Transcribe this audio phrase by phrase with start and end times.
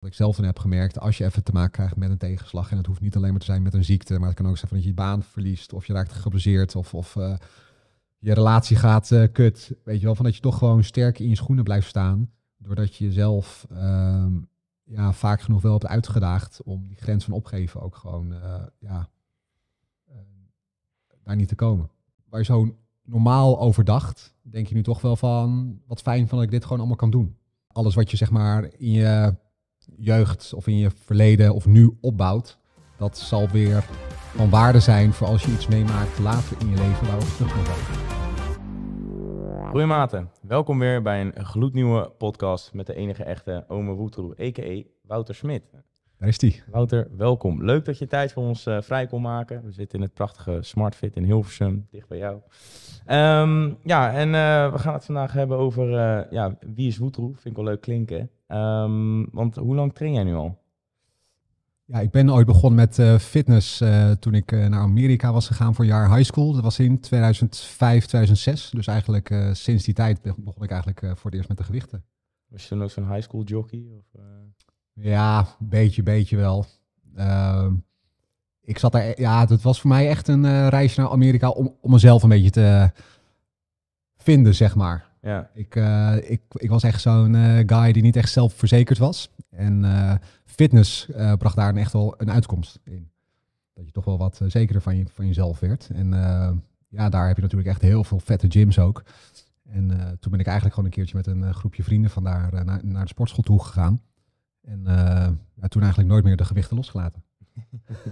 [0.00, 2.70] Wat ik zelf dan heb gemerkt, als je even te maken krijgt met een tegenslag,
[2.70, 4.56] en het hoeft niet alleen maar te zijn met een ziekte, maar het kan ook
[4.56, 7.36] zijn van dat je je baan verliest, of je raakt geblesseerd, of, of uh,
[8.18, 9.72] je relatie gaat uh, kut.
[9.84, 12.96] Weet je wel, van dat je toch gewoon sterk in je schoenen blijft staan, doordat
[12.96, 14.26] je jezelf uh,
[14.84, 19.08] ja, vaak genoeg wel hebt uitgedaagd om die grens van opgeven ook gewoon uh, ja,
[21.22, 21.90] daar niet te komen.
[22.28, 26.46] Waar je zo normaal overdacht, denk je nu toch wel van, wat fijn van dat
[26.46, 27.36] ik dit gewoon allemaal kan doen.
[27.66, 29.34] Alles wat je zeg maar in je
[29.96, 32.58] jeugd of in je verleden of nu opbouwt,
[32.96, 33.82] dat zal weer
[34.34, 38.08] van waarde zijn voor als je iets meemaakt later in je leven waarover je terug.
[39.70, 44.82] Goeie welkom weer bij een gloednieuwe podcast met de enige echte Ome Woeteroe, a.k.a.
[45.02, 45.62] Wouter Smit.
[46.18, 46.62] Daar is die.
[46.70, 47.64] Wouter, welkom.
[47.64, 49.64] Leuk dat je tijd voor ons uh, vrij kon maken.
[49.64, 52.40] We zitten in het prachtige SmartFit in Hilversum, dicht bij jou.
[53.06, 57.32] Um, ja, en uh, we gaan het vandaag hebben over uh, ja, wie is Woeteroe.
[57.32, 58.30] Vind ik wel leuk klinken.
[58.52, 60.58] Um, want hoe lang train jij nu al?
[61.84, 65.46] Ja, ik ben ooit begonnen met uh, fitness uh, toen ik uh, naar Amerika was
[65.46, 66.52] gegaan voor een jaar high school.
[66.52, 68.70] Dat was in 2005, 2006.
[68.70, 72.04] Dus eigenlijk sinds die tijd begon ik eigenlijk voor het eerst met de gewichten.
[72.48, 73.86] Was je toen ook zo'n high school jockey?
[73.98, 74.22] Of,
[74.92, 76.66] Ja, beetje, beetje wel.
[77.14, 77.74] Ehm,
[78.62, 81.90] ik zat daar, ja, het was voor mij echt een reisje naar Amerika om, om
[81.90, 82.90] mezelf een beetje te
[84.16, 85.09] vinden, zeg maar.
[85.20, 85.50] Ja.
[85.54, 89.30] Ik, uh, ik, ik was echt zo'n uh, guy die niet echt zelfverzekerd was.
[89.50, 93.10] En uh, fitness bracht daar echt wel een uitkomst in.
[93.74, 95.90] Dat je toch wel wat zekerder van, je, van jezelf werd.
[95.92, 96.10] En
[96.88, 99.02] ja, daar heb je natuurlijk echt heel veel vette gyms ook.
[99.64, 99.88] En
[100.20, 103.08] toen ben ik eigenlijk gewoon een keertje met een groepje vrienden vandaar naar, naar de
[103.08, 104.00] sportschool toe gegaan.
[104.62, 104.82] En
[105.54, 107.22] ja, toen eigenlijk nooit meer de gewichten losgelaten.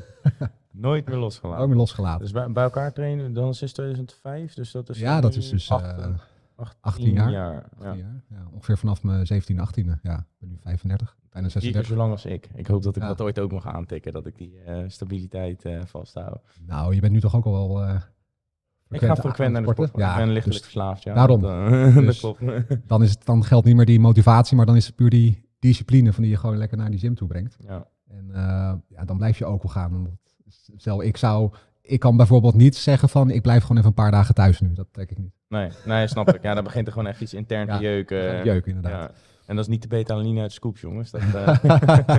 [0.70, 1.59] nooit meer losgelaten?
[1.59, 2.20] Nooit meer losgelaten.
[2.20, 4.55] Dus bij, bij elkaar trainen dan sinds 2005?
[4.55, 5.70] Dus dat is ja, dat is dus...
[6.59, 7.31] 18, 18 jaar.
[7.31, 7.69] jaar.
[7.78, 7.95] 18 ja.
[7.95, 8.23] jaar.
[8.28, 10.01] Ja, ongeveer vanaf mijn 17, 18e.
[10.03, 11.91] Ja, ik ben nu 35, bijna 36.
[11.91, 12.48] zo lang als ik.
[12.55, 13.09] Ik hoop dat ik ja.
[13.09, 16.41] dat ooit ook mag aantikken, dat ik die uh, stabiliteit uh, vasthoud.
[16.67, 17.83] Nou, je bent nu toch ook al wel...
[17.83, 18.00] Uh,
[18.91, 19.91] ik ga frequent naar de sport.
[19.97, 21.03] Ja, ik ben lichtelijk dus verslaafd.
[21.03, 21.41] Ja, daarom.
[21.94, 22.41] Dat, dus, dat
[22.87, 25.49] dan, is het, dan geldt niet meer die motivatie, maar dan is het puur die
[25.59, 27.56] discipline van die je gewoon lekker naar die gym toe brengt.
[27.61, 27.87] Ja.
[28.09, 28.31] En
[28.88, 30.19] ja, dan blijf je ook wel gaan.
[30.77, 31.53] Stel, ik zou
[31.88, 34.72] ik kan bijvoorbeeld niet zeggen van ik blijf gewoon even een paar dagen thuis nu.
[34.72, 35.38] Dat denk ik niet.
[35.48, 36.42] Nee, nee snap ik.
[36.42, 38.44] Ja, dan begint er gewoon echt iets intern te jeuken.
[38.44, 39.12] Jeuken, inderdaad.
[39.47, 41.10] En dat is niet de beta-aline uit Scoops, jongens.
[41.10, 41.56] Dat, uh...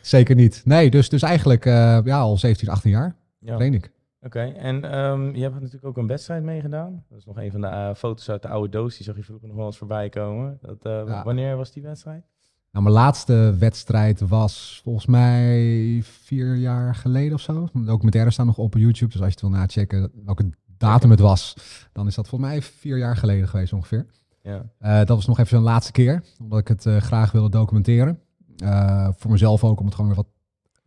[0.00, 0.62] Zeker niet.
[0.64, 3.58] Nee, dus, dus eigenlijk uh, ja, al 17, 18 jaar ja.
[3.58, 3.74] ik.
[4.20, 4.52] Oké, okay.
[4.52, 7.04] en um, je hebt natuurlijk ook een wedstrijd meegedaan.
[7.08, 8.96] Dat is nog een van de uh, foto's uit de oude doos.
[8.96, 10.58] Die zag je vroeger nog wel eens voorbij komen.
[10.60, 11.24] Dat, ja.
[11.24, 12.24] Wanneer was die wedstrijd?
[12.70, 17.68] Nou, mijn laatste wedstrijd was volgens mij vier jaar geleden of zo.
[17.72, 19.12] De documentaire staan nog op YouTube.
[19.12, 21.56] Dus als je het wil nachecken welke datum het was,
[21.92, 24.06] dan is dat volgens mij vier jaar geleden geweest ongeveer.
[24.46, 24.64] Ja.
[24.80, 28.20] Uh, dat was nog even zo'n laatste keer, omdat ik het uh, graag wilde documenteren.
[28.62, 30.32] Uh, voor mezelf ook, om het gewoon weer wat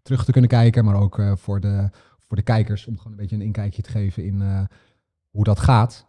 [0.01, 0.85] terug te kunnen kijken.
[0.85, 4.25] Maar ook voor, de, voor de kijkers, om gewoon een beetje een inkijkje te geven
[4.25, 4.67] in
[5.29, 6.05] hoe dat gaat.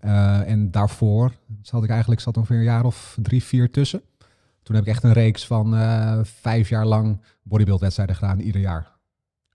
[0.00, 1.32] en daarvoor
[1.62, 4.02] zat ik eigenlijk zat ongeveer een jaar of drie, vier tussen.
[4.62, 5.74] Toen heb ik echt een reeks van
[6.24, 8.92] vijf jaar lang bodybuildwedstrijden gedaan, ieder jaar.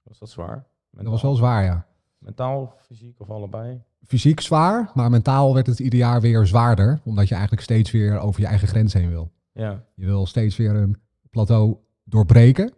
[0.03, 0.65] Was dat zwaar?
[0.91, 1.85] Dat was wel zwaar, ja.
[2.27, 3.81] Mentaal, fysiek of allebei?
[4.05, 7.01] Fysiek zwaar, maar mentaal werd het ieder jaar weer zwaarder.
[7.03, 9.31] Omdat je eigenlijk steeds weer over je eigen grens heen wil.
[9.51, 9.83] Ja.
[9.95, 10.97] Je wil steeds weer een
[11.29, 12.73] plateau doorbreken.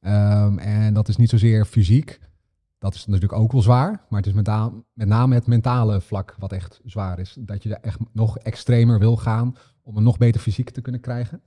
[0.00, 2.20] Um, en dat is niet zozeer fysiek.
[2.78, 3.90] Dat is natuurlijk ook wel zwaar.
[4.08, 4.50] Maar het is met,
[4.92, 7.36] met name het mentale vlak wat echt zwaar is.
[7.40, 11.00] Dat je er echt nog extremer wil gaan om een nog beter fysiek te kunnen
[11.00, 11.42] krijgen.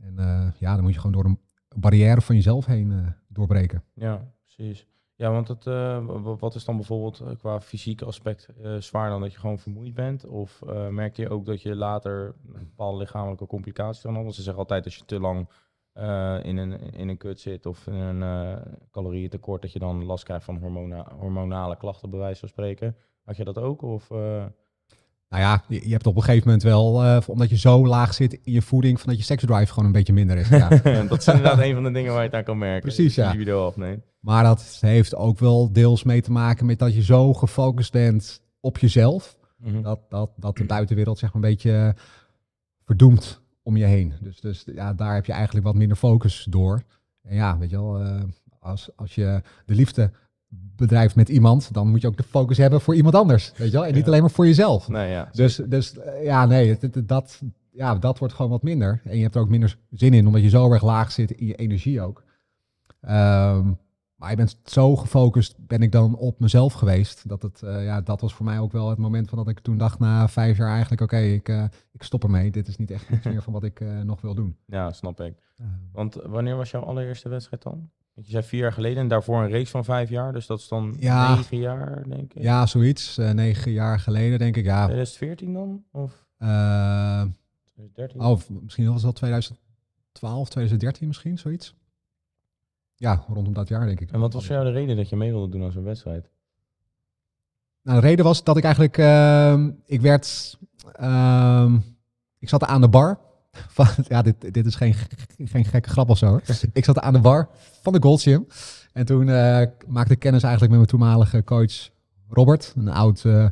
[0.00, 1.40] En uh, ja, dan moet je gewoon door een
[1.76, 3.82] barrière van jezelf heen uh, doorbreken.
[3.94, 4.86] Ja, precies.
[5.18, 6.04] Ja, want het, uh,
[6.38, 8.48] wat is dan bijvoorbeeld qua fysieke aspect
[8.78, 10.26] zwaar dan dat je gewoon vermoeid bent?
[10.26, 14.34] Of merk je ook dat je later bepaalde lichamelijke complicaties dan had?
[14.34, 15.48] Ze zeggen altijd als je te lang
[16.42, 20.44] in, een, in een kut zit of in een calorieëntekort, dat je dan last krijgt
[20.44, 22.96] van hormona hormonale klachten, bij wijze van spreken.
[23.24, 23.82] Had je dat ook?
[23.82, 24.10] Of,
[25.28, 28.14] nou ja, je, je, hebt op een gegeven moment wel, uh, omdat je zo laag
[28.14, 30.48] zit in je voeding, van dat je seksdrive gewoon een beetje minder is.
[30.48, 30.68] Ja.
[31.08, 32.80] dat is inderdaad een van de dingen waar je het aan kan merken.
[32.80, 33.30] Precies, ja.
[33.30, 34.04] Die video afneemt.
[34.28, 38.42] Maar dat heeft ook wel deels mee te maken met dat je zo gefocust bent
[38.60, 39.82] op jezelf, mm -hmm.
[39.82, 41.94] dat, dat, dat de buitenwereld zeg maar een beetje
[42.84, 44.12] verdoemt om je heen.
[44.20, 46.82] Dus, dus ja, daar heb je eigenlijk wat minder focus door.
[47.22, 48.22] En ja, weet je wel, uh,
[48.60, 50.10] als, als je de liefde
[50.76, 53.52] bedrijf met iemand, dan moet je ook de focus hebben voor iemand anders.
[53.56, 53.86] Weet je wel?
[53.86, 54.88] En niet alleen maar voor jezelf.
[54.88, 55.28] Nee, ja.
[55.32, 59.00] Dus, dus ja, nee, dat, ja, dat wordt gewoon wat minder.
[59.04, 61.46] En je hebt er ook minder zin in, omdat je zo erg laag zit in
[61.46, 62.24] je energie ook.
[63.08, 63.78] Um,
[64.18, 67.28] Maar je bent zo gefocust, ben ik dan op mezelf geweest.
[67.28, 69.58] Dat, het, eh, ja, dat was voor mij ook wel het moment van dat ik
[69.60, 72.50] toen dacht na vijf jaar eigenlijk, oké, ik, eh, ik stop ermee.
[72.50, 74.56] Dit is niet echt iets meer van wat ik eh, nog wil doen.
[74.66, 75.34] Ja, snap ik.
[75.92, 77.90] Want wanneer was jouw allereerste wedstrijd dan?
[78.14, 80.32] Je zei vier jaar geleden en daarvoor een race van vijf jaar.
[80.32, 81.34] Dus dat is dan Ja.
[81.36, 82.42] negen jaar, denk ik.
[82.42, 83.16] Ja, zoiets.
[83.16, 84.64] Negen jaar geleden denk ik.
[84.64, 85.84] Ja, 2014 dan?
[85.92, 87.22] Of eh,
[87.74, 88.20] 2013?
[88.20, 91.74] oh, of misschien was het wel 2012, 2013 misschien, zoiets.
[92.98, 94.10] Ja, rondom dat jaar denk ik.
[94.10, 96.28] En wat was voor jou de reden dat je mee wilde doen aan zo'n wedstrijd?
[97.82, 100.58] Nou, de reden was dat ik eigenlijk, ehm, ik werd,
[100.92, 101.78] ehm,
[102.38, 103.18] ik zat aan de bar.
[103.76, 104.94] Van, ja, dit, dit is geen,
[105.44, 106.40] geen gekke grap of zo.
[106.72, 107.48] Ik zat aan de bar
[107.82, 108.46] van de Gold Gym.
[108.92, 111.88] En toen eh, maakte ik kennis eigenlijk met mijn toenmalige coach
[112.28, 112.72] Robert.
[112.76, 113.46] Een oud eh,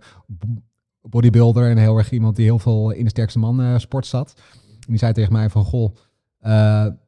[1.01, 4.35] bodybuilder en heel erg iemand die heel veel in de sterkste man eh, sport zat.
[4.63, 5.95] En die zei tegen mij van, goh,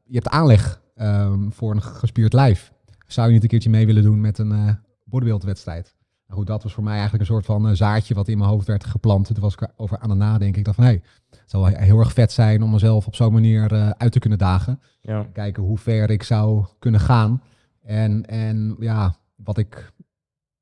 [0.03, 2.71] je hebt aanleg ehm, voor een gespierd lijf.
[3.07, 4.73] Zou je niet een keertje mee willen doen met een eh
[5.03, 5.95] bodybuildwedstrijd?
[6.27, 8.49] Nou goed, dat was voor mij eigenlijk een soort van eh, zaadje wat in mijn
[8.49, 9.25] hoofd werd geplant.
[9.25, 10.59] Toen was ik over aan het nadenken.
[10.59, 13.33] Ik dacht van, hé, hey, het zou heel erg vet zijn om mezelf op zo'n
[13.33, 14.79] manier eh, uit te kunnen dagen.
[15.01, 17.41] Ja, Kijken hoe ver ik zou kunnen gaan.
[17.81, 19.91] En, en ja, wat ik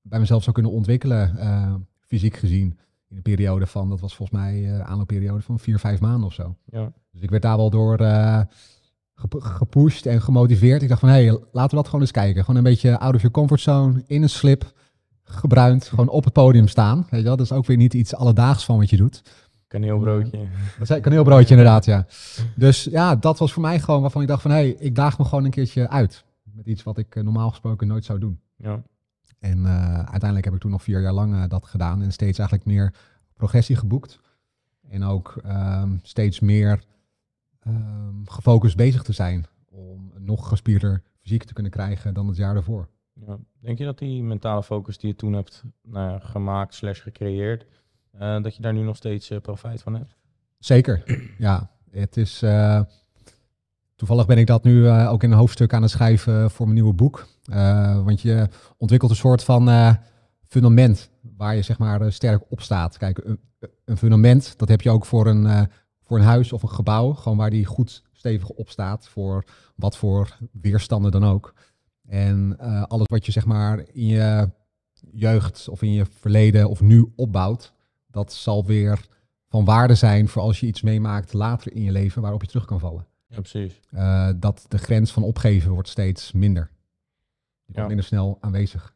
[0.02, 1.38] bij mezelf zou kunnen ontwikkelen,
[2.00, 2.80] fysiek gezien.
[3.10, 6.34] In een periode van, dat was volgens mij eh aanloopperiode van vier, vijf maanden of
[6.34, 6.56] zo.
[6.66, 6.92] ja.
[7.12, 7.98] Dus ik werd daar wel door
[9.40, 10.82] gepusht en gemotiveerd.
[10.82, 12.42] Ik dacht van, hé, hey, laten we dat gewoon eens kijken.
[12.44, 14.72] Gewoon een beetje out of your comfort zone, in een slip,
[15.24, 17.08] gebruind, gewoon op het podium staan.
[17.10, 17.36] Weet je wel?
[17.36, 19.22] Dat is ook weer niet iets alledaags van wat je doet.
[19.68, 20.48] Kaneelbroodje.
[20.78, 22.06] Dat zei kaneelbroodje inderdaad, ja.
[22.56, 25.18] Dus ja, dat was voor mij gewoon waarvan ik dacht van, hé, hey, ik daag
[25.18, 26.26] me gewoon een keertje uit.
[26.44, 28.40] Met iets wat ik eh, normaal gesproken nooit zou doen.
[28.56, 28.84] Ja,
[29.40, 32.40] En eh, uiteindelijk heb ik toen nog vier jaar lang eh, dat gedaan en steeds
[32.40, 32.94] eigenlijk meer
[33.34, 34.20] progressie geboekt.
[34.90, 36.84] En ook ehm, steeds meer
[37.68, 42.38] ehm, gefocust bezig te zijn om een nog gespierder fysiek te kunnen krijgen dan het
[42.38, 42.88] jaar daarvoor.
[43.14, 43.38] ja.
[43.60, 47.66] Denk je dat die mentale focus die je toen hebt nou gemaakt slash gecreëerd,
[48.12, 50.16] eh, dat je daar nu nog steeds eh, profijt van hebt?
[50.60, 51.04] Zeker,
[51.38, 51.72] ja.
[51.92, 52.82] Het is, eh,
[53.96, 56.94] toevallig ben ik dat nu ook in een hoofdstuk aan het schrijven voor mijn nieuwe
[56.94, 57.28] boek.
[58.04, 58.48] Want je
[58.78, 59.98] ontwikkelt een soort van
[60.48, 62.98] fundament waar je zeg maar sterk op staat.
[62.98, 63.40] Kijk, een,
[63.86, 65.70] een fundament, dat heb je ook voor een,
[66.08, 67.14] voor een huis of een gebouw.
[67.14, 69.46] Gewoon waar die goed stevig op staat voor
[69.76, 71.54] wat voor weerstanden dan ook.
[72.08, 74.50] En eh, alles wat je zeg maar in je
[75.12, 77.74] jeugd of in je verleden of nu opbouwt,
[78.08, 79.06] dat zal weer
[79.48, 82.66] van waarde zijn voor als je iets meemaakt later in je leven waarop je terug
[82.66, 83.08] kan vallen.
[83.28, 83.80] Ja, precies.
[83.90, 86.70] Eh, dat de grens van opgeven wordt steeds minder.
[87.66, 87.88] Ja.
[87.88, 88.96] minder snel aanwezig.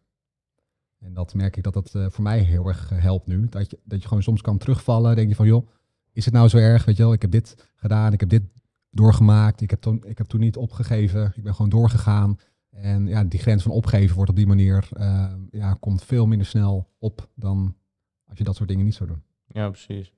[1.00, 3.48] En dat merk ik dat dat eh, voor mij heel erg helpt nu.
[3.50, 5.16] Dat je, dat je gewoon soms kan terugvallen.
[5.16, 5.68] Denk je van, joh,
[6.14, 6.86] is het nou zo erg?
[6.86, 8.44] Weet je wel, ik heb dit gedaan, ik heb dit
[8.90, 9.62] doorgemaakt.
[9.62, 11.34] Ik heb, toen, ik heb toen niet opgegeven.
[11.36, 12.40] Ik ben gewoon doorgegaan.
[12.70, 16.48] En ja, die grens van opgeven wordt op die manier, eh, ja, komt veel minder
[16.48, 17.76] snel op dan
[18.26, 19.24] als je dat soort dingen niet zou doen.
[19.48, 20.14] Ja, precies.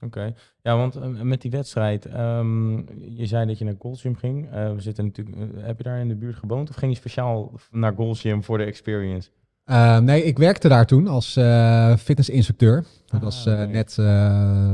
[0.00, 0.34] Oké.
[0.62, 2.76] Ja, want eh, met die wedstrijd, ehm,
[3.16, 4.50] je zei dat je naar Goldgym ging.
[4.50, 7.52] Eh, we zitten natuurlijk, heb je daar in de buurt gewoond of ging je speciaal
[7.70, 9.30] naar Goldgym voor de experience?
[9.66, 12.84] Uh, nee, ik werkte daar toen als uh, fitnessinstructeur.
[13.06, 13.66] Dat Ah, was uh, oké.
[13.66, 13.96] net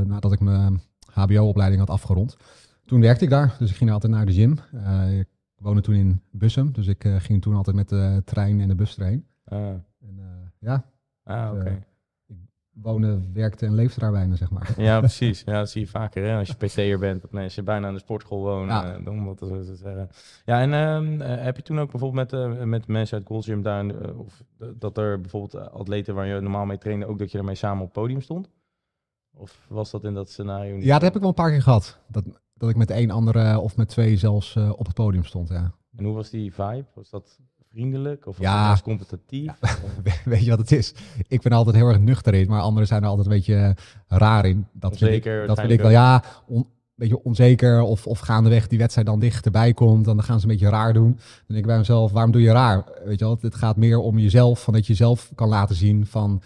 [0.07, 0.81] nadat ik mijn
[1.11, 2.35] HBO-opleiding had afgerond.
[2.85, 4.51] Toen werkte ik daar, dus ik ging altijd naar de gym.
[5.19, 8.75] Ik woonde toen in Bussum, dus ik ging toen altijd met de trein en de
[8.75, 9.25] bus erheen.
[9.45, 9.57] Ah,
[9.99, 10.19] En,
[10.59, 10.83] ja,
[11.23, 11.69] ah Dus, oké.
[11.69, 11.75] eh,
[12.81, 14.73] woonde, werkte en leefde daar bijna, zeg maar.
[14.77, 15.41] Ja, precies.
[15.45, 16.37] Ja, dat zie je vaker hè?
[16.37, 18.95] als je PT'er bent, dat mensen bijna aan de sportschool wonen, Ja.
[18.95, 20.09] eh, wat te te zeggen.
[20.45, 23.61] Ja, en ehm, eh, heb je toen ook bijvoorbeeld met, eh, met mensen uit Goldgym
[23.61, 27.19] daar, eh, of eh, dat er bijvoorbeeld eh, atleten waar je normaal mee trainde, ook
[27.19, 28.49] dat je daarmee samen op het podium stond?
[29.33, 30.83] Of was dat in dat scenario niet?
[30.83, 31.99] Ja, dat heb ik wel een paar keer gehad.
[32.07, 35.71] Dat, dat ik met één andere of met twee zelfs op het podium stond, ja.
[35.95, 36.85] En hoe was die vibe?
[36.93, 37.39] Was dat
[37.71, 38.77] vriendelijk of Ja.
[38.83, 39.51] competitief?
[40.25, 40.93] Weet je wat het is?
[41.27, 43.71] Ik ben altijd heel erg nuchter in, maar anderen zijn er altijd een beetje eh,
[44.07, 44.67] raar in.
[44.73, 47.81] Dat vind ik, Onzeker dat vind ik wel, ja, on, een beetje onzeker.
[47.81, 51.11] Of, of gaandeweg die wedstrijd dan dichterbij komt, dan gaan ze een beetje raar doen.
[51.11, 52.83] Dan denk ik bij mezelf, waarom doe je raar?
[53.05, 56.05] Weet je wel, het gaat meer om jezelf, van dat je jezelf kan laten zien
[56.05, 56.41] van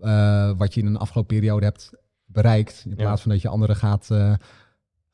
[0.00, 1.90] uh, wat je in een afgelopen periode hebt
[2.26, 2.82] bereikt.
[2.88, 3.22] In plaats Ja.
[3.22, 4.34] van dat je anderen gaat uh,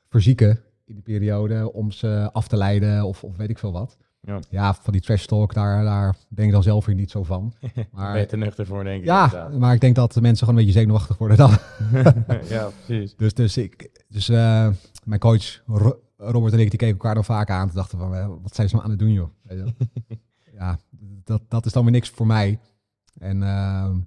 [0.09, 3.97] verzieken in die periode om ze af te leiden of, of weet ik veel wat.
[4.21, 4.41] Ja.
[4.51, 7.53] Ja, van die trash talk, daar, daar ben ik dan zelf weer niet zo van.
[7.93, 9.05] Maar- ben je te nuchter voor, denk ik.
[9.07, 9.59] Ja, inderdaad.
[9.59, 11.51] maar ik denk dat de mensen gewoon een beetje zenuwachtig worden dan.
[12.49, 13.17] ja, precies.
[13.17, 14.69] Dus, dus, ik, dus eh,
[15.05, 17.67] mijn coach Ro- Robert en ik, die keken elkaar dan vaak aan.
[17.67, 19.29] Toen dachten we, eh, wat zijn ze nou aan het doen, joh?
[19.43, 19.75] Weet je wel?
[20.59, 20.79] ja,
[21.25, 22.59] dat, dat is dan weer niks voor mij.
[23.19, 23.99] En ehm,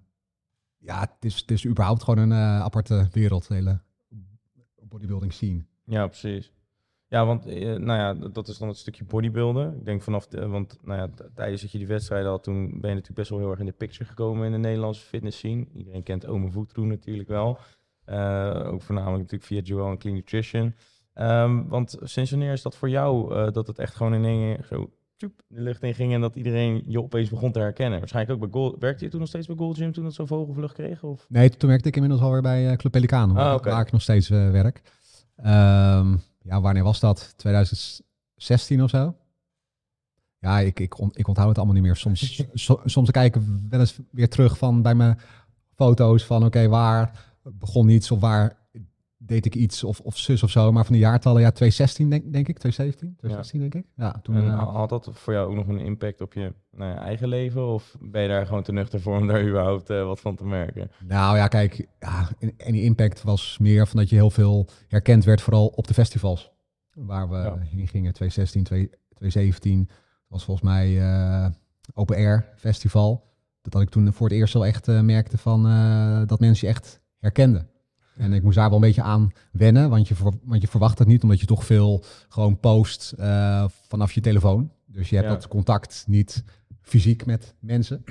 [0.78, 3.80] ja, het is, het is überhaupt gewoon een eh, aparte wereld, de hele
[4.84, 5.66] bodybuilding scene.
[5.86, 6.52] Ja, precies.
[7.10, 9.76] Ja, want eh, nou ja, dat is dan het stukje bodybuilden.
[9.76, 12.70] Ik denk vanaf, de, want nou ja, tijdens dat je die wedstrijden had, toen ben
[12.90, 15.66] je natuurlijk best wel heel erg in de picture gekomen in de Nederlandse fitness scene.
[15.74, 17.58] Iedereen kent Ome Voetroe natuurlijk wel.
[18.06, 20.76] Eh, ook voornamelijk natuurlijk via Joel en Clean Nutrition.
[21.14, 24.56] Ehm, want sinds wanneer is dat voor jou eh, dat het echt gewoon in één
[24.56, 28.00] keer zo tjoep, de lucht in ging en dat iedereen je opeens begon te herkennen?
[28.00, 28.76] Waarschijnlijk ook bij Gold.
[28.80, 31.04] Werkte je toen nog steeds bij Gold Gym toen het zo'n vogelvlucht kreeg?
[31.04, 31.26] Of?
[31.30, 33.70] Nee, toen werkte ik inmiddels alweer bij Club Pelikaan, waar, Ah, oké.
[33.70, 34.82] waar ik nog steeds werk.
[35.36, 37.34] Ehm, ja, wanneer was dat?
[37.38, 39.16] 2016 of zo?
[40.40, 41.96] Ja, ik, ik, on- ik onthoud het allemaal niet meer.
[41.96, 45.20] Soms, so- soms kijk ik wel eens weer terug van bij mijn
[45.76, 48.58] foto's van oké, waar begon iets of waar
[49.30, 50.72] deed ik iets of, of zus of zo.
[50.72, 53.92] Maar van de jaartallen, ja, 2016 denk, denk ik, 2017, 2016 denk ik.
[53.96, 56.92] Ja, toen, En ha- had dat voor jou ook nog een impact op je nou
[56.94, 57.68] ja, eigen leven?
[57.68, 60.46] Of ben je daar gewoon te nuchter voor om daar überhaupt eh, wat van te
[60.46, 60.92] merken?
[61.08, 65.24] Nou ja, kijk, ja, en, die impact was meer van dat je heel veel herkend
[65.24, 66.52] werd, vooral op de festivals.
[66.94, 67.58] Waar we Ja.
[67.58, 69.90] heen gingen, 2016, 2 2017.
[70.28, 71.46] was volgens mij eh,
[71.94, 73.28] Open Air Festival.
[73.62, 75.64] Dat had ik toen voor het eerst wel echt eh, merkte van
[76.28, 77.70] dat mensen je echt herkenden.
[78.20, 81.08] En ik moest daar wel een beetje aan wennen, want je, want je verwacht het
[81.08, 84.72] niet, omdat je toch veel gewoon post eh, vanaf je telefoon.
[84.86, 85.34] Dus je hebt Ja.
[85.34, 86.44] dat contact niet
[86.82, 88.04] fysiek met mensen.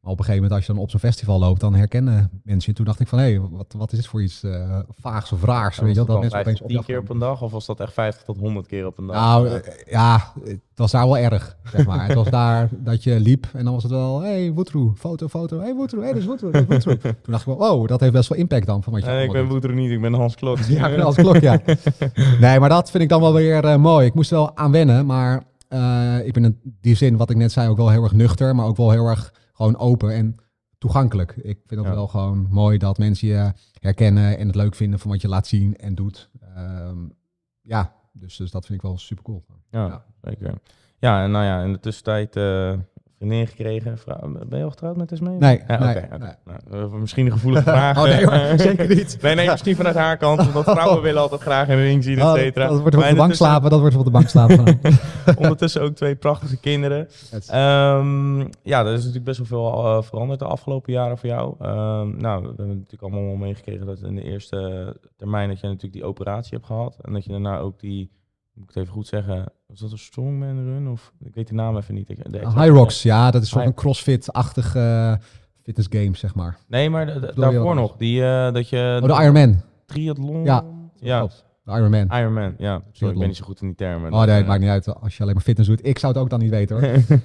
[0.00, 2.70] Maar op een gegeven moment, als je dan op zo'n festival loopt, dan herkennen mensen
[2.70, 2.76] je.
[2.76, 5.78] Toen dacht ik van, hé, wat, wat is dit voor iets eh, vaags of raars?
[5.78, 7.42] En weet je, dat mensen 50, opeens op 10 je keer op een dag?
[7.42, 9.16] Of was dat echt 50 tot 100 keer op een dag?
[9.16, 12.06] Nou, eh, ja, het was daar wel erg, zeg maar.
[12.06, 15.28] het was daar dat je liep en dan was het wel, hé, hey, Woetroe, foto,
[15.28, 16.98] foto, hé, hey, Woetroe, hé, hey, dat is Woetroe, dat is Woetroe.
[17.22, 18.82] Toen dacht ik wel, wow, dat heeft best wel impact dan.
[18.82, 19.50] Van wat je Nee, ik ben doet.
[19.50, 20.58] Woeter niet, ik ben Hans Klok.
[20.68, 21.60] Ja, ik ben als klok, ja.
[22.40, 24.06] Nee, maar dat vind ik dan wel weer eh, mooi.
[24.06, 25.48] Ik moest wel aan wennen, maar
[26.24, 28.66] ik ben in die zin, wat ik net zei, ook wel heel erg nuchter, maar
[28.66, 30.36] ook wel heel erg gewoon open en
[30.78, 31.30] toegankelijk.
[31.36, 31.94] Ik vind het Ja.
[31.94, 35.46] wel gewoon mooi dat mensen je herkennen en het leuk vinden van wat je laat
[35.46, 36.30] zien en doet.
[36.40, 36.98] Ehm,
[37.60, 39.44] ja, dus, dus dat vind ik wel super cool.
[39.70, 40.04] Ja, Ja.
[40.22, 40.54] zeker.
[40.98, 42.78] Ja, en nou ja, in de tussentijd eh
[43.20, 43.98] vriendin gekregen.
[44.48, 45.36] Ben je al getrouwd met Esmee?
[45.38, 46.54] Nee, Ja, nee, nee.
[46.70, 47.96] Nou, misschien een gevoelige vraag.
[47.98, 49.18] Oh nee hoor, zeker niet.
[49.22, 50.52] Nee, nee, misschien vanuit haar kant.
[50.52, 52.64] Want vrouwen willen altijd graag een ring zien, et Oh, cetera.
[52.64, 54.80] dat, dat wordt op de bank slapen, dat wordt op de bank slapen.
[55.36, 57.08] Ondertussen ook twee prachtige kinderen.
[57.46, 61.54] Ehm, ja, er is natuurlijk best wel veel eh, veranderd de afgelopen jaren voor jou.
[61.60, 65.92] Ehm, nou, we hebben natuurlijk allemaal meegekregen dat in de eerste termijn dat je natuurlijk
[65.92, 66.96] die operatie hebt gehad.
[67.02, 68.10] En dat je daarna ook die,
[68.60, 70.88] moet ik het even goed zeggen, was dat een strongman run?
[70.88, 72.08] Of ik weet de naam even niet.
[72.08, 75.14] Ik- de exacte- High Rocks, ja, dat is soort High- een crossfit-achtig eh,
[75.62, 76.58] fitness game, zeg maar.
[76.68, 77.96] Nee, maar daarvoor nog.
[77.96, 78.98] Die, eh, dat je...
[79.02, 79.60] Oh, de Ironman.
[79.86, 80.44] Triathlon?
[80.44, 80.64] Ja.
[80.94, 81.26] Ja.
[81.64, 82.06] De Ironman.
[82.18, 82.54] Ironman.
[82.58, 84.12] Ja, sorry, ik ben niet zo goed in die termen.
[84.12, 85.86] Oh nee, het Eh, maakt niet uit als je alleen maar fitness doet.
[85.86, 86.98] Ik zou het ook dan niet weten hoor.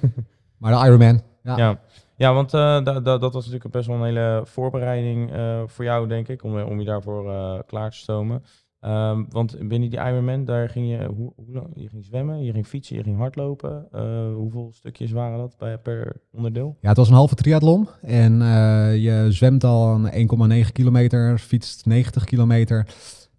[0.58, 1.56] Maar de Ironman, ja.
[1.56, 1.80] Ja,
[2.16, 5.30] ja want da- da- dat was natuurlijk best wel een hele voorbereiding
[5.66, 7.24] voor jou, denk ik, om, om je daarvoor
[7.66, 8.42] klaar te stomen.
[8.86, 12.66] Ehm, want binnen die Ironman, daar ging je, hoe, hoe je ging zwemmen, je ging
[12.66, 13.86] fietsen, je ging hardlopen.
[13.92, 16.76] Eh, hoeveel stukjes waren dat bij, per onderdeel?
[16.80, 17.88] Ja, het was een halve triathlon.
[18.02, 22.86] En eh, je zwemt al een 1,9 kilometer, fietst 90 kilometer.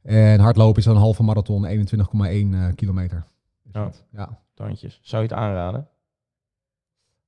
[0.01, 3.25] En hardlopen is dan een halve marathon, 21,1 eh, kilometer.
[3.63, 4.39] Dat, ja.
[4.53, 4.99] Tandjes.
[5.01, 5.87] Zou je het aanraden?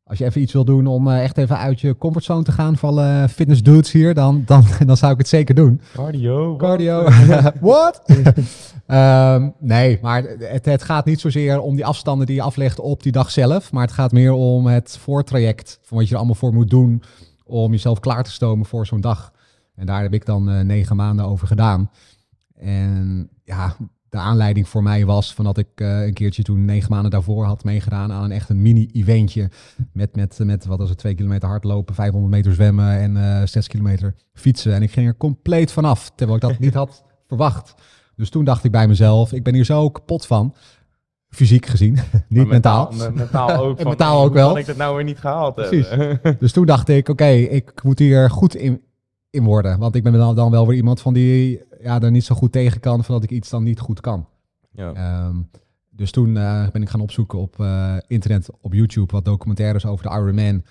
[0.10, 2.78] Als je even iets wil doen om eh, echt even uit je comfortzone te gaan
[2.78, 5.82] van alle fitness dudes hier, dan, dan, dan zou ik het zeker doen.
[5.94, 6.56] Cardio.
[6.56, 7.04] Cardio.
[7.62, 8.01] What?
[8.86, 13.04] Ehm, nee, maar het, het gaat niet zozeer om die afstanden die je aflegt op
[13.04, 13.72] die dag zelf.
[13.72, 15.80] Maar het gaat meer om het voortraject.
[15.82, 17.04] Van wat je er allemaal voor moet doen
[17.46, 19.32] om jezelf klaar te stomen voor zo'n dag.
[19.75, 21.92] En daar heb ik dan eh, negen maanden over gedaan.
[22.56, 23.75] En ja,
[24.10, 27.46] de aanleiding voor mij was van dat ik eh, een keertje toen negen maanden daarvoor
[27.46, 29.50] had meegedaan aan een echt een mini-eventje.
[29.94, 33.68] Met, met, met wat was het, twee kilometer hardlopen, 500 meter zwemmen en eh zes
[33.68, 34.74] kilometer fietsen.
[34.74, 37.74] En ik ging er compleet vanaf, terwijl ik dat niet had verwacht.
[38.16, 40.56] Dus toen dacht ik bij mezelf, ik ben hier zo kapot van.
[41.30, 41.98] Fysiek gezien,
[42.28, 42.92] niet mentaal.
[42.98, 43.70] me- Mentaal ook.
[43.78, 44.48] En van, mentaal ook wel.
[44.50, 45.89] kan ik dat nou weer niet gehaald Precies.
[45.89, 46.36] hebben?
[46.39, 48.82] Dus toen dacht ik, oké, ik moet hier goed in,
[49.30, 49.80] in worden.
[49.80, 52.79] Want ik ben dan wel weer iemand van die ja, er niet zo goed tegen
[52.79, 54.27] kan, van dat ik iets dan niet goed kan.
[54.71, 54.93] ja.
[54.93, 55.36] Ehm,
[55.89, 60.05] dus toen eh, ben ik gaan opzoeken op eh, internet, op YouTube, wat documentaires over
[60.09, 60.63] de Ironman.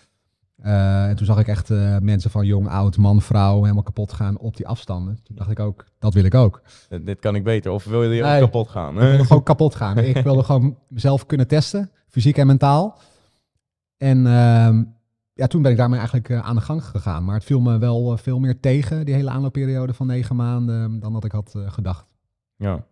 [0.59, 1.69] Eh en toen zag ik echt
[2.01, 5.19] mensen van jong, oud, man, vrouw helemaal kapot gaan op die afstanden.
[5.23, 6.63] Toen dacht ik ook, dat wil ik ook.
[6.89, 7.71] Dit, dit kan ik beter.
[7.73, 8.35] Of wil je Nee.
[8.35, 8.95] ook kapot gaan?
[8.95, 9.99] Ik wilde gewoon kapot gaan.
[10.15, 12.99] Ik wilde gewoon mezelf kunnen testen, fysiek en mentaal.
[13.97, 14.85] En ehm,
[15.39, 17.25] ja, toen ben ik daarmee eigenlijk eh, aan de gang gegaan.
[17.25, 21.01] Maar het viel me wel eh, veel meer tegen, die hele aanloopperiode van negen maanden,
[21.01, 22.17] dan dat ik had eh, gedacht.
[22.57, 22.87] Ja.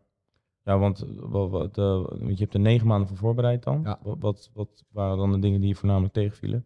[0.62, 3.81] Ja, want wat, wat, je hebt er negen maanden voor voorbereid dan.
[3.85, 3.99] Ja.
[4.03, 6.65] Wat, wat, wat waren dan de dingen die je voornamelijk tegenvielen?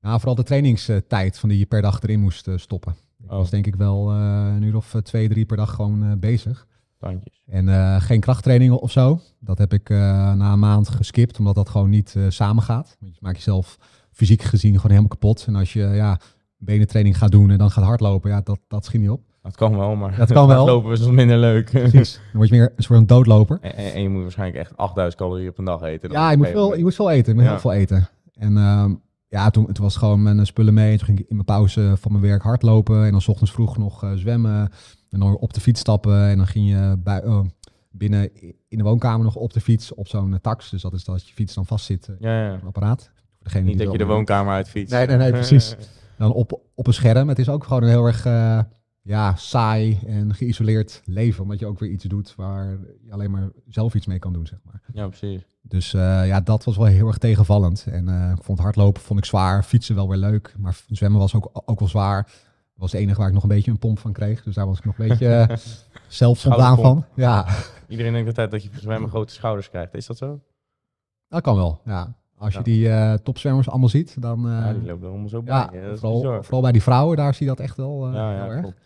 [0.00, 2.94] Nou, vooral de trainingstijd van die je per dag erin moest stoppen.
[3.18, 3.36] Ik Oh.
[3.36, 6.66] was denk ik wel een uur of twee, drie per dag gewoon bezig.
[6.98, 7.42] Tandjes.
[7.46, 9.20] En geen krachttrainingen of zo.
[9.38, 12.96] Dat heb ik na een maand geskipt, omdat dat gewoon niet samengaat.
[13.00, 13.78] Want je maakt jezelf
[14.26, 15.44] fysiek gezien gewoon helemaal kapot.
[15.46, 16.20] En als je ja,
[16.56, 19.20] benentraining gaat doen en dan gaat hardlopen, ja, dat, dat schiet niet op.
[19.42, 20.66] Dat kan wel, maar Dat kan wel.
[20.66, 21.70] lopen is wat minder leuk.
[21.70, 22.12] Precies.
[22.32, 23.58] Dan word je meer een soort van doodloper.
[23.60, 26.08] en, en- en je moet waarschijnlijk echt 8000 calorieën op een dag eten.
[26.08, 27.28] dan Ja, je moet, veel, je moet veel eten.
[27.28, 27.50] Je moet Ja.
[27.50, 28.08] heel veel eten.
[28.34, 28.94] En ehm,
[29.28, 30.96] ja, toen, toen was het gewoon mijn eh, spullen mee.
[30.96, 33.04] Toen ging ik in mijn pauze van mijn werk hardlopen.
[33.04, 34.70] En dan 's ochtends vroeg nog eh, zwemmen.
[35.08, 36.28] En dan op de fiets stappen.
[36.28, 37.40] En dan ging je bij, eh,
[37.90, 38.30] binnen
[38.68, 40.70] in de woonkamer nog op de fiets op zo'n eh, tax.
[40.70, 42.54] Dus dat is dat je fiets dan vastzit eh, Ja, ja.
[42.54, 43.10] op een apparaat.
[43.42, 44.94] Degene Niet die dat je de woonkamer uitfietst.
[44.94, 45.76] Nee, nee, nee, precies.
[46.18, 47.28] Dan op, op een scherm.
[47.28, 48.60] Het is ook gewoon een heel erg eh,
[49.02, 51.42] ja, saai en geïsoleerd leven.
[51.42, 54.46] Omdat je ook weer iets doet waar je alleen maar zelf iets mee kan doen,
[54.46, 54.80] zeg maar.
[54.92, 55.46] Ja, precies.
[55.62, 57.86] Dus eh, ja, dat was wel heel erg tegenvallend.
[57.90, 61.34] En eh, ik vond hardlopen vond ik zwaar, fietsen wel weer leuk, maar zwemmen was
[61.34, 62.22] ook, ook wel zwaar.
[62.22, 64.42] Dat was het enige waar ik nog een beetje een pomp van kreeg.
[64.42, 65.58] Dus daar was ik nog een beetje
[66.08, 67.04] zelf voldaan van.
[67.14, 67.46] Ja,
[67.88, 69.94] Iedereen denkt altijd dat je voor zwemmen grote schouders krijgt.
[69.94, 70.40] Is dat zo?
[71.28, 71.80] dat kan wel.
[71.84, 72.14] Ja.
[72.40, 74.46] Als je die eh, topzwemmers allemaal ziet, dan...
[74.46, 75.54] eh, ja, die lopen er allemaal zo bij.
[75.54, 78.46] ja, vooral, bij die vrouwen, daar zie je dat echt wel eh, Ja, heel ja,
[78.48, 78.60] erg.
[78.60, 78.76] klopt.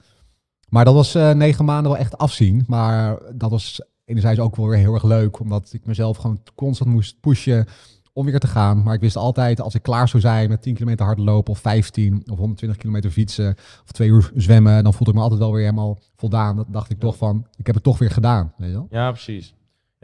[0.69, 2.65] Maar dat was eh, negen maanden wel echt afzien.
[2.67, 5.39] Maar dat was enerzijds ook wel weer heel erg leuk.
[5.41, 7.67] Omdat ik mezelf gewoon constant moest pushen
[8.13, 8.83] om weer te gaan.
[8.83, 12.23] Maar ik wist altijd, als ik klaar zou zijn met 10 kilometer hardlopen of 15
[12.31, 15.63] of 120 kilometer fietsen of twee uur zwemmen, dan voelde ik me altijd wel weer
[15.65, 16.57] helemaal voldaan.
[16.57, 18.53] Dat dacht ik toch van, ik heb het toch weer gedaan.
[18.57, 18.87] Weet je wel?
[18.91, 19.55] Ja, precies.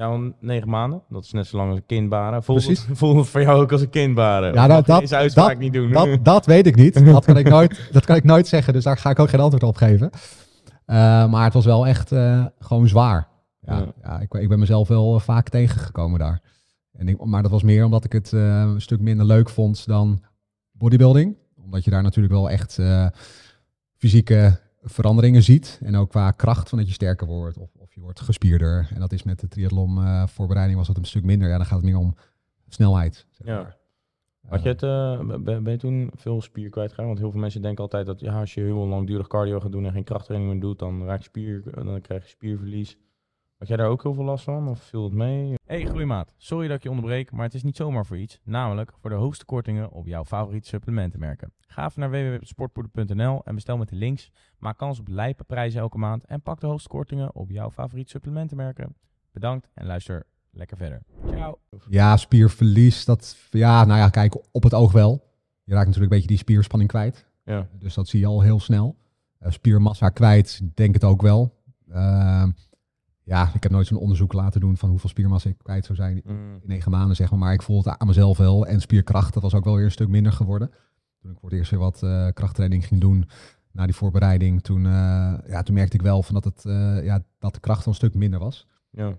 [0.01, 2.43] Ja, negen maanden, dat is net zo lang als een kind baren.
[2.43, 2.87] Voelt Precies.
[2.87, 4.53] het, voelt het voor jou ook als een kind baren?
[4.55, 5.91] Ja, Of dat- dat- deze uitspraak dat- niet doen.
[5.93, 7.05] Dat, dat weet ik niet.
[7.13, 8.73] Dat kan ik, nooit, dat kan ik nooit zeggen.
[8.73, 10.11] Dus daar ga ik ook geen antwoord op geven.
[10.85, 10.97] Eh,
[11.31, 13.29] maar het was wel echt eh, gewoon zwaar.
[13.61, 13.87] Ja, Ja.
[14.03, 14.21] ja.
[14.21, 16.41] ik, ik ben mezelf wel eh, vaak tegengekomen daar.
[16.93, 20.23] En ik, maar dat was meer omdat ik het een stuk minder leuk vond dan
[20.73, 21.37] bodybuilding.
[21.65, 22.79] Omdat je daar natuurlijk wel echt
[23.97, 25.81] fysieke veranderingen ziet.
[25.83, 28.89] En ook qua kracht van dat je sterker wordt of je wordt gespierder.
[28.95, 31.49] En dat is met de triathlon eh, voorbereiding was dat een stuk minder.
[31.49, 32.15] Ja, dan gaat het meer om
[32.69, 33.27] snelheid.
[33.31, 33.63] Zeg Ja.
[33.63, 33.79] maar.
[34.49, 37.09] Had je het, eh, ben, je toen veel spier kwijtgeraakt?
[37.09, 39.85] Want heel veel mensen denken altijd dat ja, als je heel langdurig cardio gaat doen
[39.85, 42.97] en geen krachttraining meer doet, dan raak je spier, dan krijg je spierverlies.
[43.61, 45.55] Had jij daar ook heel veel last van of viel het mee?
[45.67, 48.41] Hey groeimaat, sorry dat ik je onderbreek, maar het is niet zomaar voor iets.
[48.45, 51.53] Namelijk voor de hoogste kortingen op jouw favoriete supplementenmerken.
[51.67, 54.31] Ga even naar www.sportpoeder.nl en bestel met de links.
[54.59, 58.11] Maak kans op lijpe prijzen elke maand en pak de hoogste kortingen op jouw favoriete
[58.11, 58.95] supplementenmerken.
[59.33, 61.03] Bedankt en luister lekker verder.
[61.27, 61.59] Ciao.
[61.89, 65.13] Ja, spierverlies, dat, ja, nou ja, kijk, op het oog wel.
[65.65, 67.27] Je raakt natuurlijk een beetje die spierspanning kwijt.
[67.45, 68.97] Ja, Dus dat zie je al heel snel.
[69.39, 71.55] Eh, spiermassa kwijt, denk het ook wel.
[71.91, 72.51] Ehm,
[73.31, 76.21] ja, ik heb nooit zo'n onderzoek laten doen van hoeveel spiermassa ik kwijt zou zijn
[76.25, 77.39] Mm, in negen maanden, zeg maar.
[77.39, 78.67] Maar ik voel het aan mezelf wel.
[78.67, 80.71] En spierkracht, dat was ook wel weer een stuk minder geworden.
[81.21, 83.29] Toen ik voor het eerst weer wat eh, krachttraining ging doen,
[83.73, 87.23] na die voorbereiding, toen, eh, ja, toen merkte ik wel van dat, het, eh, ja,
[87.39, 88.67] dat de kracht een stuk minder was.
[88.91, 89.13] ja.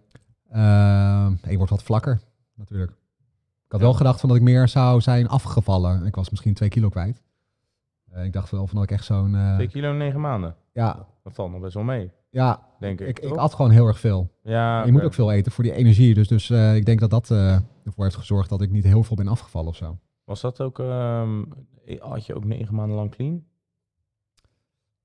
[0.50, 2.19] Ehm, je wordt wat vlakker,
[2.56, 2.91] natuurlijk.
[2.91, 3.86] Ik had Ja.
[3.86, 6.06] wel gedacht van dat ik meer zou zijn afgevallen.
[6.06, 7.24] Ik was misschien twee kilo kwijt.
[8.24, 9.38] Ik dacht wel van dat ik echt zo'n...
[9.56, 10.56] 2 kilo in 9 maanden.
[10.74, 13.08] ja, Dat valt nog best wel mee, ja denk ik.
[13.08, 14.32] ik, ik at gewoon heel erg veel.
[14.44, 16.14] ja, je moet ook veel eten voor die energie.
[16.14, 19.04] Dus, dus eh, ik denk dat dat eh, ervoor heeft gezorgd dat ik niet heel
[19.04, 19.98] veel ben afgevallen of zo.
[20.24, 21.44] Was dat ook, ehm,
[22.00, 23.44] had je ook negen maanden lang clean?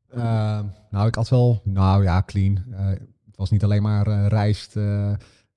[0.08, 2.64] Ehm, nou, ik had wel, nou ja, clean.
[2.70, 2.86] Eh,
[3.26, 4.78] het was niet alleen maar rijst,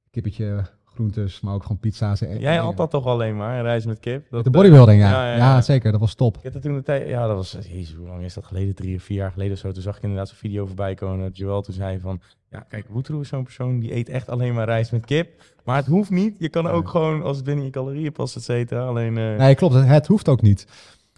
[0.10, 0.66] kippetje,
[1.00, 2.22] groentes, maar ook gewoon pizza's.
[2.22, 4.30] En, Jij had dat toch alleen maar, reis met kip?
[4.30, 5.10] Dat, de eh, bodybuilding, ja.
[5.10, 5.62] ja, Ja, ja, ja.
[5.62, 5.92] zeker.
[5.92, 6.38] Dat was top.
[6.42, 8.76] Ik dat toen de tijd, ja, dat was, jezus, hoe lang is dat geleden?
[8.76, 9.72] Drie of vier jaar geleden of zo.
[9.72, 12.86] Toen zag ik inderdaad zo'n video voorbij komen dat Joel toen zei van, ja, kijk,
[12.90, 15.42] Woetroe is zo'n persoon die eet echt alleen maar rijst met kip.
[15.64, 16.36] Maar het hoeft niet.
[16.40, 18.86] Je kan ook gewoon, als het binnen je calorieën past, et cetera.
[18.86, 19.74] Alleen, eh, Nee, klopt.
[19.74, 20.68] Het, hoeft ook niet.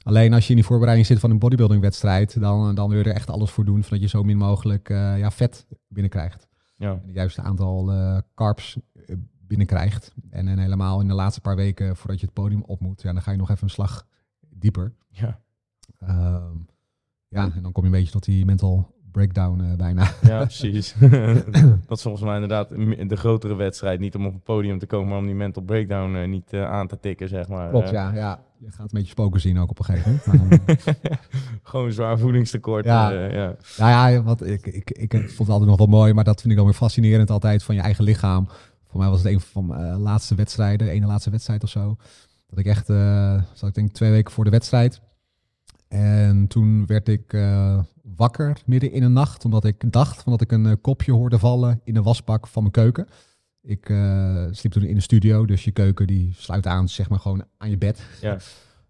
[0.03, 3.15] Alleen als je in die voorbereiding zit van een bodybuilding-wedstrijd, dan, dan wil je er
[3.15, 6.47] echt alles voor doen, zodat je zo min mogelijk eh, ja, vet binnenkrijgt.
[6.77, 6.89] ja.
[6.91, 8.81] En het juiste aantal eh, carbs eh,
[9.57, 10.13] binnenkrijgt.
[10.29, 13.13] En, en helemaal in de laatste paar weken voordat je het podium op moet, ja,
[13.13, 14.07] dan ga je nog even een slag
[14.49, 14.93] dieper.
[15.09, 15.39] Ja,
[16.07, 16.57] Ehm,
[17.27, 20.11] ja, en dan kom je een beetje tot die mental breakdown eh, bijna.
[20.21, 20.95] ja, precies.
[21.87, 22.69] dat is volgens mij inderdaad
[23.09, 23.99] de grotere wedstrijd.
[23.99, 26.71] Niet om op het podium te komen, maar om die mental breakdown eh, niet eh,
[26.71, 27.69] aan te tikken, zeg maar.
[27.69, 28.43] Klopt, ja, ja.
[28.57, 30.65] Je gaat een beetje spoken zien ook op een gegeven moment.
[30.65, 31.19] Maar,
[31.63, 32.85] gewoon zwaar voedingstekort.
[32.85, 33.09] Ja.
[33.09, 33.55] ja.
[33.77, 36.51] Nou ja, wat, ik, ik, ik vond het altijd nog wel mooi, maar dat vind
[36.51, 38.47] ik dan weer fascinerend altijd van je eigen lichaam.
[38.91, 41.69] Voor mij was het een van mijn eh, laatste wedstrijden, de ene laatste wedstrijd of
[41.69, 41.97] zo.
[42.47, 45.01] Dat ik echt, eh zat ik denk twee weken voor de wedstrijd.
[45.87, 47.79] En toen werd ik eh,
[48.15, 51.81] wakker midden in de nacht, omdat ik dacht van dat ik een kopje hoorde vallen
[51.83, 53.07] in de wasbak van mijn keuken.
[53.61, 57.19] Ik eh, sliep toen in de studio, dus je keuken die sluit aan, zeg maar
[57.19, 58.01] gewoon aan je bed.
[58.21, 58.37] Ja.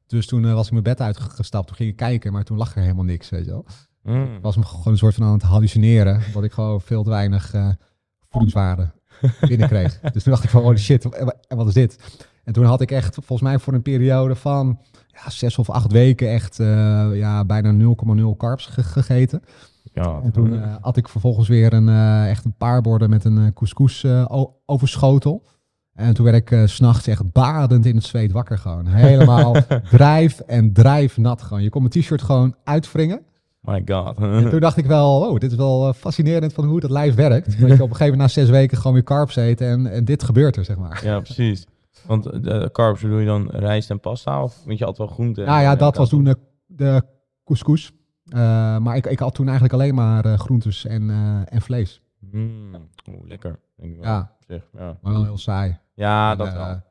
[0.07, 2.81] Dus toen was ik mijn bed uitgestapt, toen ging ik kijken, maar toen lag er
[2.81, 3.65] helemaal niks, weet je wel.
[4.03, 4.35] Mm.
[4.35, 6.21] Ik was me gewoon een soort van aan het hallucineren.
[6.33, 7.53] Dat ik gewoon veel te weinig
[8.29, 8.91] voedingswaarde
[9.47, 9.99] binnenkreeg.
[10.13, 11.09] dus toen dacht ik van, holy shit,
[11.47, 11.97] en wat is dit?
[12.43, 15.91] En toen had ik echt, volgens mij voor een periode van ja, zes of acht
[15.91, 16.67] weken echt uh,
[17.13, 19.41] ja, bijna 0,0 carbs gegeten.
[19.93, 23.23] Ja, en toen uh, had ik vervolgens weer een, uh, echt een paar borden met
[23.25, 24.05] een couscous
[24.65, 25.43] overschotel.
[25.93, 28.87] En toen werd ik s s'nachts echt badend in het zweet wakker gewoon.
[28.87, 29.55] Helemaal
[29.91, 31.63] drijf en drijf nat gewoon.
[31.63, 33.21] Je kon mijn t-shirt gewoon uitwringen.
[33.61, 34.17] My god.
[34.17, 37.45] en toen dacht ik wel, oh, dit is wel fascinerend van hoe dat lijf werkt.
[37.45, 40.05] Dat je op een gegeven moment na zes weken gewoon weer carbs eet en, en
[40.05, 41.01] dit gebeurt er, zeg maar.
[41.03, 41.67] Ja, precies.
[42.05, 45.43] Want de carbs doe je dan rijst en pasta of vind je altijd wel groente?
[45.43, 47.03] Nou ja, dat was toen de, de
[47.43, 47.91] couscous.
[48.25, 52.01] Uh, maar ik, ik had toen eigenlijk alleen maar uh, groentes en, uh, en vlees.
[52.19, 52.75] Mm,
[53.09, 53.59] Oeh, lekker.
[53.75, 54.11] Denk ik wel.
[54.11, 54.35] Ja.
[54.47, 54.97] Zeg, ja.
[55.01, 55.77] maar wel heel saai.
[55.93, 56.81] Ja, en, dat wel.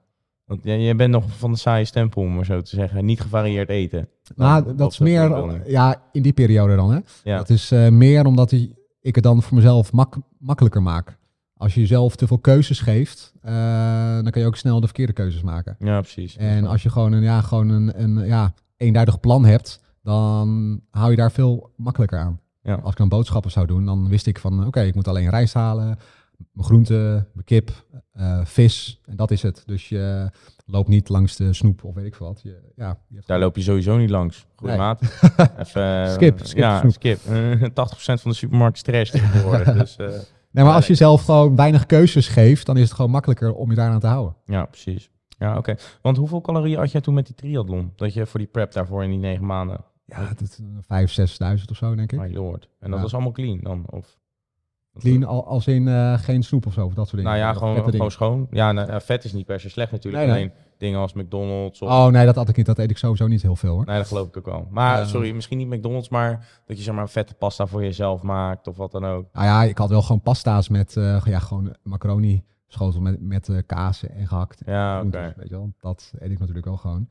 [0.45, 3.05] Want jij, jij bent nog van de saaie stempel, om maar zo te zeggen.
[3.05, 4.09] Niet gevarieerd eten.
[4.37, 6.93] Nou, dat is meer, ja, in die periode dan.
[6.93, 6.99] Hè?
[7.25, 7.37] Ja.
[7.37, 8.53] Dat is meer omdat
[9.01, 11.19] ik het dan voor mezelf mak makkelijker maak.
[11.57, 13.53] Als je jezelf te veel keuzes geeft, uh,
[14.15, 15.77] dan kan je ook snel de verkeerde keuzes maken.
[15.79, 16.37] Ja, precies.
[16.37, 21.11] En als je gewoon een, ja, gewoon een, een ja, eenduidig plan hebt, dan hou
[21.11, 22.41] je daar veel makkelijker aan.
[22.63, 22.75] Ja.
[22.75, 25.55] Als ik dan boodschappen zou doen, dan wist ik van oké, ik moet alleen rijst
[25.55, 25.99] halen,
[26.53, 27.71] mijn groenten, mijn kip,
[28.15, 29.63] uh, vis en dat is het.
[29.67, 30.31] Dus je
[30.67, 32.41] loopt niet langs de snoep of weet ik wat.
[32.43, 34.47] Je, ja, je Daar loop je sowieso niet langs.
[34.57, 35.03] Goeie maat.
[35.59, 37.19] Even, skip, skip, ja, skip.
[37.19, 37.23] 80%
[38.05, 39.73] van de supermarkt stress tegenwoordig.
[39.79, 39.97] dus,
[40.51, 43.71] Nee, maar als je zelf gewoon weinig keuzes geeft, dan is het gewoon makkelijker om
[43.71, 44.37] je daaraan te houden.
[44.45, 45.11] Ja, precies.
[45.39, 45.75] Ja, oké.
[46.03, 47.93] Want hoeveel calorieën had jij toen met die triathlon?
[47.97, 49.85] Dat je voor die prep daarvoor in die negen maanden?
[50.05, 52.19] Ja, dat, 5.000, 6.000 of zo, denk ik.
[52.19, 52.69] My lord.
[52.81, 53.85] En dat was allemaal clean dan?
[53.87, 54.19] Of?
[54.99, 57.39] Clean als in uh, geen snoep of zo, of dat soort dingen?
[57.39, 58.47] Nou ja, gewoon, gewoon schoon.
[58.51, 60.27] Ja, nou, vet is niet per se slecht natuurlijk.
[60.27, 61.83] Nee, nee dingen als McDonald's.
[61.83, 61.91] Of...
[61.91, 62.67] Oh nee, dat had ik niet.
[62.67, 63.85] Dat eet ik sowieso niet heel veel hoor.
[63.85, 64.67] Nee, dat geloof ik ook wel.
[64.71, 68.67] Maar sorry, misschien niet McDonald's, maar dat je zeg maar vette pasta voor jezelf maakt
[68.67, 69.27] of wat dan ook.
[69.33, 73.63] Nou ja, ik had wel gewoon pasta's met uh, ja, gewoon macaroni schotel met, met
[73.67, 74.63] kaas en gehakt.
[74.67, 75.35] Ja, oké.
[75.37, 77.09] Weet je wel, dat eet ik natuurlijk wel gewoon.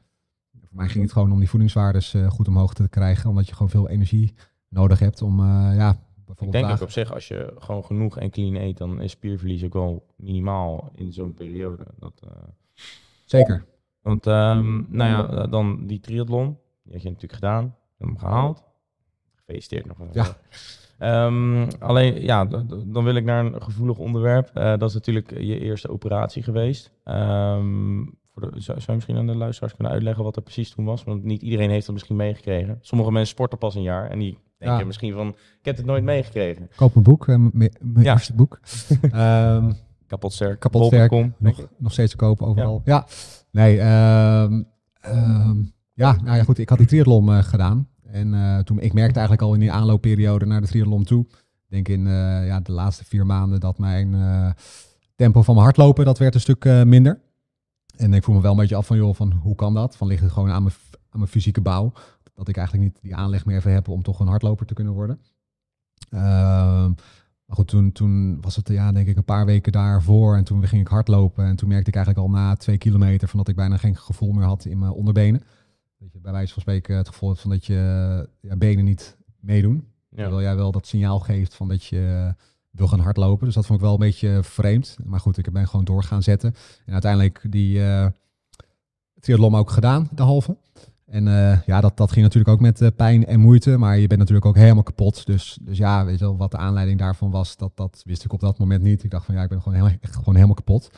[0.51, 3.69] Voor mij ging het gewoon om die voedingswaardes goed omhoog te krijgen, omdat je gewoon
[3.69, 4.33] veel energie
[4.69, 5.97] nodig hebt om ja,
[6.37, 9.63] ik denk ook op zich, als je gewoon genoeg en clean eet, dan is spierverlies
[9.63, 11.83] ook wel minimaal in zo'n periode.
[11.99, 12.21] Dat,
[13.25, 13.65] Zeker.
[14.01, 18.63] Want, um, nou ja, dan die triathlon, die had je natuurlijk gedaan, hem gehaald.
[19.35, 20.13] Gefeliciteerd nog even.
[20.13, 21.25] Ja.
[21.25, 22.45] Um, alleen, ja,
[22.85, 24.51] dan wil ik naar een gevoelig onderwerp.
[24.57, 26.91] Uh, dat is natuurlijk je eerste operatie geweest.
[27.05, 30.85] Um, voor de, zou, je misschien aan de luisteraars kunnen uitleggen wat er precies toen
[30.85, 31.03] was?
[31.03, 32.77] Want niet iedereen heeft dat misschien meegekregen.
[32.81, 36.03] Sommige mensen sporten pas een jaar en die denken misschien van, ik heb het nooit
[36.03, 36.69] meegekregen.
[36.75, 38.13] Koop een boek, mijn ja.
[38.13, 38.59] eerste boek.
[39.13, 39.75] um,
[40.07, 40.59] kapot sterk.
[40.59, 41.11] Kapot sterk.
[41.37, 42.81] Nog, nog steeds te kopen overal.
[42.85, 43.07] Ja.
[43.51, 43.81] Nee, uh,
[45.93, 46.57] ja, nou ja, goed.
[46.57, 47.87] Ik had die triathlon uh, gedaan.
[48.03, 51.25] En uh, toen, ik merkte eigenlijk al in die aanloopperiode naar de triathlon toe.
[51.29, 54.15] Ik denk in uh, ja, de laatste vier maanden dat mijn
[55.15, 57.21] tempo van mijn hardlopen, dat werd een stuk minder.
[57.95, 59.95] En ik voel me wel een beetje af van, joh, van hoe kan dat?
[59.95, 61.93] Van ligt het gewoon aan mijn, aan mijn fysieke bouw?
[62.39, 64.93] Dat ik eigenlijk niet die aanleg meer even heb om toch een hardloper te kunnen
[64.93, 65.19] worden.
[66.09, 66.19] Uh,
[67.45, 70.35] maar goed, toen, toen was het ja, denk ik een paar weken daarvoor.
[70.35, 71.45] En toen ging ik hardlopen.
[71.45, 74.31] En toen merkte ik eigenlijk al na twee kilometer van dat ik bijna geen gevoel
[74.31, 75.43] meer had in mijn onderbenen.
[75.97, 79.17] Dat je bij wijze van spreken het gevoel hebt van dat je ja, benen niet
[79.39, 79.87] meedoen.
[80.09, 80.17] Ja.
[80.17, 82.33] Terwijl jij wel dat signaal geeft van dat je
[82.71, 83.45] wil gaan hardlopen.
[83.45, 84.97] Dus dat vond ik wel een beetje vreemd.
[85.03, 86.55] Maar goed, ik ben gewoon door gaan zetten.
[86.85, 88.07] En uiteindelijk die uh,
[89.19, 90.57] triathlon ook gedaan, de halve.
[91.09, 94.07] En uh, ja, dat, dat ging natuurlijk ook met uh, pijn en moeite, maar je
[94.07, 95.25] bent natuurlijk ook helemaal kapot.
[95.25, 98.33] Dus, dus ja, weet je wel, wat de aanleiding daarvan was, dat, dat wist ik
[98.33, 99.03] op dat moment niet.
[99.03, 100.91] Ik dacht van ja, ik ben gewoon, echt gewoon helemaal kapot.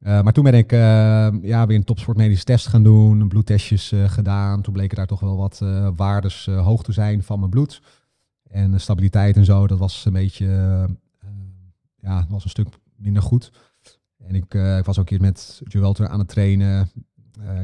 [0.00, 4.62] Uh, maar toen ben ik ja, weer een topsportmedische test gaan doen, bloedtestjes gedaan.
[4.62, 5.58] Toen bleken daar toch wel wat
[5.96, 7.82] waardes hoog te zijn van mijn bloed.
[8.50, 10.46] En stabiliteit en zo, dat was een beetje,
[12.00, 13.52] ja, was een stuk minder goed.
[14.18, 16.90] En ik, ik was ook hier met Joel aan het trainen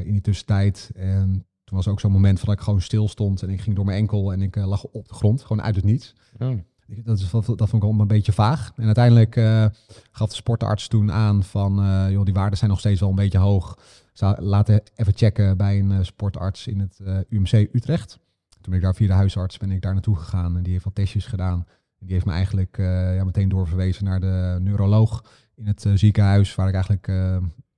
[0.03, 0.91] in die tussentijd.
[0.95, 3.75] En toen was ook zo'n moment van dat ik gewoon stil stond en ik ging
[3.75, 6.13] door mijn enkel en ik uh, lag op de grond, gewoon uit het niets.
[6.39, 6.59] Oh.
[6.87, 8.71] Dat, is, dat, dat vond ik allemaal een beetje vaag.
[8.75, 9.65] En uiteindelijk uh,
[10.11, 13.15] gaf de sportarts toen aan van, uh, joh, die waarden zijn nog steeds wel een
[13.15, 13.77] beetje hoog.
[14.13, 16.99] Zou laten even checken bij een sportarts in het
[17.29, 18.19] UMC Utrecht.
[18.49, 20.83] Toen ben ik daar via de huisarts ben ik daar naartoe gegaan en die heeft
[20.83, 21.65] wat testjes gedaan.
[21.99, 22.77] En die heeft me eigenlijk
[23.15, 25.23] ja, meteen doorverwezen naar de neuroloog
[25.55, 27.07] in het ziekenhuis, waar ik eigenlijk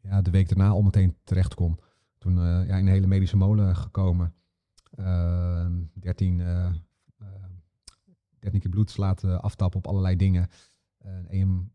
[0.01, 1.79] ja, de week daarna al meteen terecht kon
[2.27, 4.33] toen uh, ja, in een hele medische molen gekomen.
[4.99, 6.71] Uh, 13, uh,
[8.39, 10.49] 13 keer bloed laten aftappen op allerlei dingen.
[10.97, 11.71] Een EM,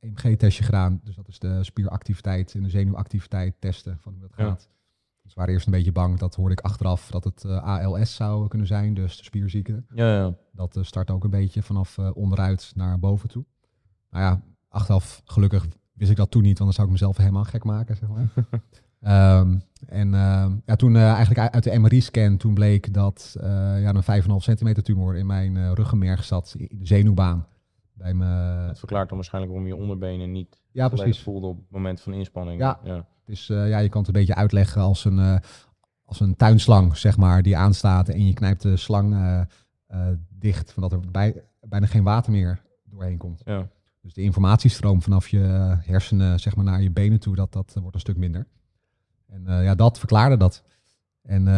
[0.00, 1.00] EMG-testje gedaan.
[1.04, 4.68] Dus dat is de spieractiviteit en de zenuwactiviteit testen van hoe dat gaat.
[5.22, 8.14] Dus we waren eerst een beetje bang, dat hoorde ik achteraf, dat het uh, ALS
[8.14, 9.84] zou kunnen zijn, dus de spierziekte.
[9.94, 10.36] Ja, ja.
[10.52, 13.44] Dat uh, start ook een beetje vanaf uh, onderuit naar boven toe.
[14.10, 17.44] nou ja, achteraf gelukkig wist ik dat toen niet, want dan zou ik mezelf helemaal
[17.44, 18.32] gek maken, zeg maar.
[19.06, 23.48] Ehm, en ehm, ja, toen eh, eigenlijk uit- de MRI-scan, toen bleek dat eh,
[23.82, 27.46] ja, een 5,5 centimeter tumor in mijn eh, ruggenmerg zat, in de zenuwbaan.
[27.92, 28.64] Bij me.
[28.66, 31.22] Dat verklaart dan waarschijnlijk waarom je onderbenen niet Ja, precies.
[31.22, 32.60] voelde op het moment van inspanning.
[32.60, 32.80] Ja.
[32.84, 33.06] ja.
[33.24, 35.40] Dus ja, je kan het een beetje uitleggen als een,
[36.04, 39.16] als een tuinslang, zeg maar, die aanstaat en je knijpt de slang
[40.28, 43.42] dicht, zodat er bij, bijna geen water meer doorheen komt.
[43.44, 43.68] ja.
[44.02, 45.38] Dus de informatiestroom vanaf je
[45.80, 48.46] hersenen zeg maar, naar je benen toe, dat, dat wordt een stuk minder.
[49.26, 50.62] En eh, ja, dat verklaarde dat.
[51.22, 51.54] En eh,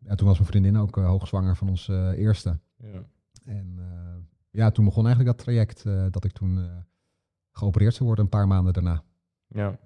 [0.00, 2.58] ja, toen was mijn vriendin ook eh, hoogzwanger van ons eerste.
[2.76, 3.02] ja.
[3.44, 3.78] En
[4.50, 6.68] ja, toen begon eigenlijk dat traject dat ik toen
[7.52, 9.02] geopereerd zou worden een paar maanden daarna.
[9.46, 9.78] Ja.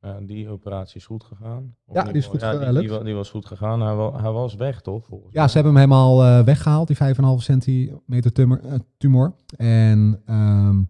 [0.00, 0.20] Ja.
[0.20, 1.76] Die operatie is goed gegaan.
[1.92, 2.72] Ja, die is goed ja,
[3.02, 3.80] die, was goed gegaan.
[3.80, 5.06] Hij, wa- hij was weg, toch?
[5.06, 5.48] Volgens Ja, mij?
[5.48, 7.02] ze hebben hem helemaal eh, weggehaald, die 5,5
[7.36, 8.60] centimeter tumor.
[8.64, 9.34] eh, tumor.
[9.56, 10.82] En ehm,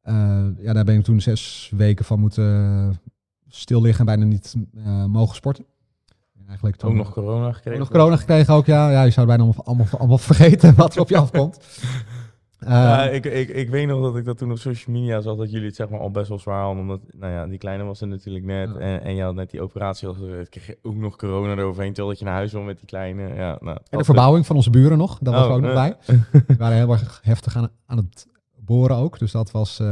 [0.00, 3.00] eh, ja, daar ben ik toen zes weken van moeten
[3.50, 5.64] stil liggen en bijna niet eh, mogen sporten.
[6.38, 7.72] En eigenlijk toen Ook nog corona gekregen.
[7.72, 8.90] ook nog corona gekregen ook, ja.
[8.90, 11.56] Ja, je zou bijna allemaal, allemaal, allemaal vergeten wat er op je afkomt.
[11.56, 11.98] Eh,
[12.68, 15.50] Ja, ik, ik, ik weet nog dat ik dat toen op social media zag, dat
[15.50, 16.82] jullie het zeg maar al best wel zwaar hadden.
[16.82, 18.76] Omdat, nou ja, die kleine was er natuurlijk net.
[18.76, 20.48] En, en je had net die operatie geweest.
[20.48, 23.34] Kreeg je ook nog corona eroverheen, terwijl dat je naar huis wil met die kleine.
[23.34, 25.76] Ja, nou, en de verbouwing van onze buren nog, dat was Oh, ook nog eh.
[25.76, 25.96] bij.
[26.46, 28.26] Die waren heel erg heftig aan, aan het
[28.70, 29.18] boren ook.
[29.18, 29.86] Dus dat was, eh,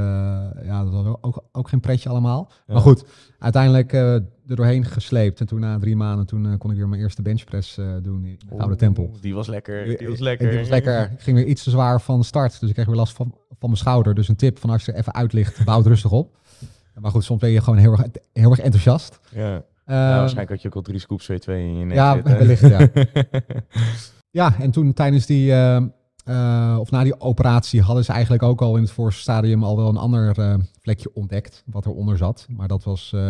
[0.65, 2.51] ja, dat was ook, ook geen pretje allemaal.
[2.67, 2.73] Ja.
[2.73, 3.05] Maar goed,
[3.39, 5.41] uiteindelijk eh, er doorheen gesleept.
[5.41, 8.39] En toen na drie maanden, toen eh, kon ik weer mijn eerste benchpress doen in
[8.49, 9.11] de Gouden Tempel.
[9.21, 9.99] Die was lekker.
[9.99, 10.51] Die was lekker.
[10.51, 11.11] Die was lekker.
[11.13, 12.61] Ik ging weer iets te zwaar van start.
[12.61, 14.15] Dus ik kreeg weer last van, van mijn schouder.
[14.15, 16.37] Dus een tip van als je er even uit ligt, bouw het rustig op.
[17.01, 19.19] Maar goed, soms ben je gewoon heel erg, heel erg enthousiast.
[19.31, 19.65] Ja.
[19.85, 22.89] Ehm, waarschijnlijk had je ook al drie scoops V2 in je nek ja, wellicht, ja.
[24.31, 25.83] Ja, en toen tijdens die, eh,
[26.29, 29.77] eh, of na die operatie, hadden ze eigenlijk ook al in het voorste stadium al
[29.77, 32.47] wel een ander eh, vlekje ontdekt, wat eronder zat.
[32.51, 33.21] Maar dat was eh,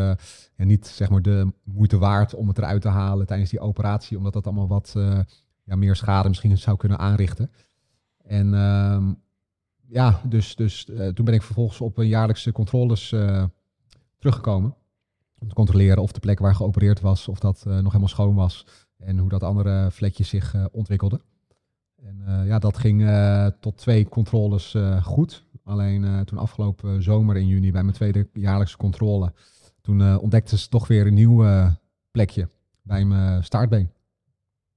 [0.57, 4.17] ja, niet zeg maar de moeite waard om het eruit te halen tijdens die operatie,
[4.17, 5.21] omdat dat allemaal wat eh,
[5.65, 7.51] ja, meer schade misschien zou kunnen aanrichten.
[8.25, 9.13] En ehm,
[9.89, 13.45] ja, dus, dus eh, toen ben ik vervolgens op een jaarlijkse controles eh,
[14.19, 14.75] teruggekomen.
[15.39, 18.35] Om te controleren of de plek waar geopereerd was, of dat eh, nog helemaal schoon
[18.35, 18.67] was.
[18.99, 21.21] En hoe dat andere vlekje zich eh, ontwikkelde.
[22.03, 25.47] En eh, ja, dat ging eh, tot twee controles eh, goed.
[25.65, 29.33] Alleen eh, toen afgelopen zomer in juni bij mijn tweede jaarlijkse controle.
[29.81, 31.71] Toen eh, ontdekten ze toch weer een nieuw eh,
[32.11, 32.49] plekje
[32.83, 33.91] bij mijn staartbeen.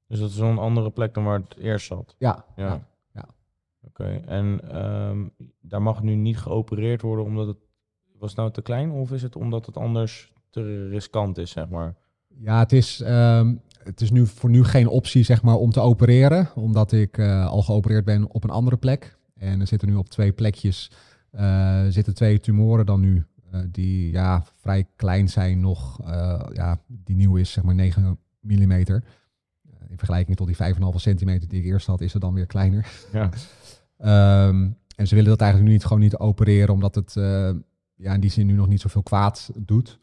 [0.08, 2.16] Dus dat is wel een andere plek dan waar het eerst zat.
[2.18, 2.66] Ja, Ja.
[2.66, 2.88] ja.
[3.14, 3.26] ja.
[3.82, 5.28] Oké, en ehm,
[5.62, 7.58] daar mag nu niet geopereerd worden omdat het...
[8.18, 11.70] Was het nou te klein of is het omdat het anders te riskant is, zeg
[11.70, 11.96] maar?
[12.28, 15.80] Ja, het is, ehm, het is nu voor nu geen optie zeg maar, om te
[15.80, 19.17] opereren, omdat ik eh, al geopereerd ben op een andere plek.
[19.36, 20.91] En er zitten nu op twee plekjes
[21.32, 26.00] eh, zitten twee tumoren dan nu, eh, die ja, vrij klein zijn nog.
[26.54, 29.04] ja, die nieuw is zeg maar 9 millimeter.
[29.63, 32.46] Eh, in vergelijking tot die 5,5 centimeter die ik eerst had, is het dan weer
[32.46, 32.88] kleiner.
[33.12, 33.30] Ja.
[33.98, 37.13] Ehm, en ze willen dat eigenlijk nu niet, gewoon niet opereren, omdat het
[37.96, 40.00] ja, in die zin nu nog niet zoveel kwaad doet.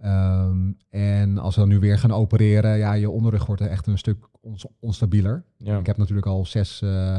[0.00, 3.98] Ehm, en als we dan nu weer gaan opereren, ja, je onderrug wordt echt een
[3.98, 5.44] stuk ons- onstabieler.
[5.56, 5.78] ja.
[5.78, 7.18] Ik heb natuurlijk al zes eh,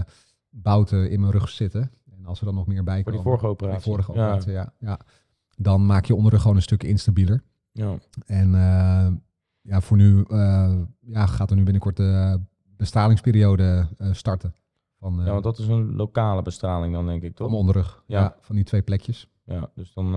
[0.49, 1.91] bouten in mijn rug zitten.
[2.17, 3.83] En als er dan nog meer bij Voor die komen, vorige operatie.
[3.83, 4.73] die vorige operatie, ja.
[4.79, 4.99] Ja,
[5.57, 7.43] dan maak je onderrug gewoon een stuk instabieler.
[7.71, 7.97] Ja.
[8.25, 9.07] En eh,
[9.61, 12.39] ja, voor nu eh, ja, gaat er nu binnenkort de
[12.77, 14.53] bestralingsperiode starten.
[14.99, 17.47] Van, ja, want dat is een lokale bestraling dan, denk ik, van toch?
[17.47, 18.03] mijn onderrug.
[18.07, 18.19] Ja.
[18.19, 18.35] Ja.
[18.39, 19.29] van die twee plekjes.
[19.43, 20.13] Ja, dus dan...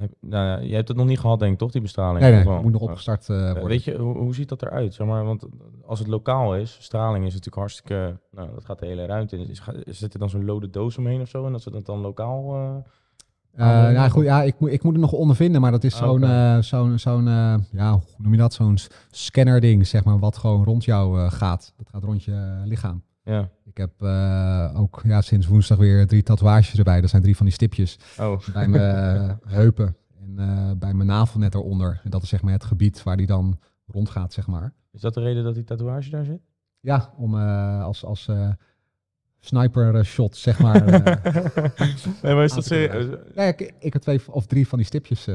[0.00, 2.20] heb, nou ja, je hebt het nog niet gehad, denk ik, toch, die bestraling?
[2.20, 2.86] Nee, het moet nog Ja.
[2.86, 3.64] opgestart eh, worden.
[3.66, 4.94] Weet je, hoe, hoe ziet dat eruit?
[4.94, 5.44] Zeg maar, want
[5.86, 8.18] als het lokaal is, straling is natuurlijk hartstikke...
[8.30, 9.48] Nou, dat gaat de hele ruimte in.
[9.48, 9.62] Is,
[9.98, 11.46] zit er dan zo'n lode doos omheen of zo?
[11.46, 12.54] En dat ze dat dan lokaal...
[12.54, 12.76] eh,
[13.52, 16.08] Eh, nou goed, ja, ik, moet, ik moet het nog ondervinden, maar dat is Ah,
[16.08, 17.24] zo'n, zo'n, zo'n
[17.72, 18.52] ja, hoe noem je dat?
[18.52, 21.72] Zo'n s- scanner-ding, zeg maar, wat gewoon rond jou gaat.
[21.76, 23.02] Dat gaat rond je lichaam.
[23.30, 23.50] Ja.
[23.64, 27.00] Ik heb eh, ook ja, sinds woensdag weer drie tatoeages erbij.
[27.00, 31.08] Dat zijn drie van die stipjes Oh, bij mijn eh, heupen en eh, bij mijn
[31.08, 32.00] navel net eronder.
[32.04, 34.72] En dat is zeg maar het gebied waar die dan rondgaat, zeg maar.
[34.92, 36.40] is dat de reden dat die tatoeage daar zit?
[36.80, 38.28] Ja, om als, als
[39.38, 40.84] sniper shot, zeg maar.
[42.22, 43.18] nee, maar is dat serieus?
[43.34, 45.28] ja, ik, ik heb twee of drie van die stipjes.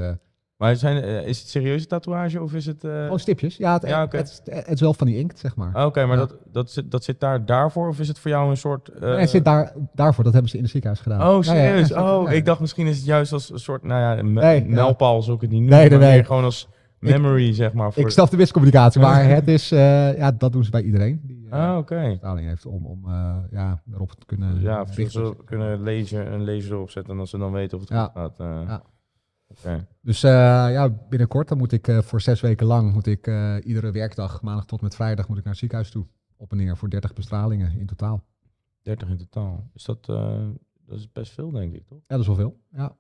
[0.58, 2.84] Maar zijn, eh, is het serieuze tatoeage of is het...
[2.84, 3.58] eh, Gewoon stipjes.
[3.58, 5.74] Ja, het, Ja, het, het, is wel van die inkt, zeg maar.
[5.74, 6.26] ah, Oké, maar Ja.
[6.26, 8.90] dat, dat, zit, dat zit daar daarvoor of is het voor jou een soort...
[8.90, 11.22] eh, nee, het zit daar, daarvoor, dat hebben ze in het ziekenhuis gedaan.
[11.30, 11.92] Oh, ja, serieus?
[11.94, 15.42] oh, ik dacht misschien is het juist als een soort, nou ja, Nee, zou ik
[15.42, 15.70] het niet noemen.
[15.70, 16.14] Nee, nee, nee.
[16.14, 16.68] meer gewoon als
[17.00, 17.94] memory, zeg maar.
[17.94, 18.04] Voor...
[18.04, 21.78] Ik snap de miscommunicatie, maar het is, ja, dat doen ze bij iedereen die Ah,
[21.78, 22.02] oké.
[22.10, 23.02] vertaling heeft om, om
[23.52, 25.12] ja, erop te kunnen ja, richten.
[25.12, 28.10] ze kunnen lezer, een lezer erop zetten en als ze dan weten of het goed
[28.14, 28.36] gaat.
[28.38, 28.82] Ja.
[30.02, 30.32] Dus eh,
[30.72, 34.42] ja, binnenkort dan moet ik eh, voor zes weken lang, moet ik eh, iedere werkdag,
[34.42, 36.06] maandag tot met vrijdag, moet ik naar het ziekenhuis toe.
[36.38, 38.24] Op en neer voor 30 bestralingen in totaal.
[38.82, 39.70] 30 in totaal.
[39.74, 42.00] Is dat, dat is best veel, denk ik, toch?
[42.00, 42.60] Ja, dat is wel veel.
[42.70, 42.96] Ja.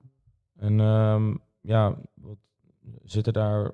[0.55, 2.37] En ehm, ja, wat
[3.03, 3.71] zitten daar,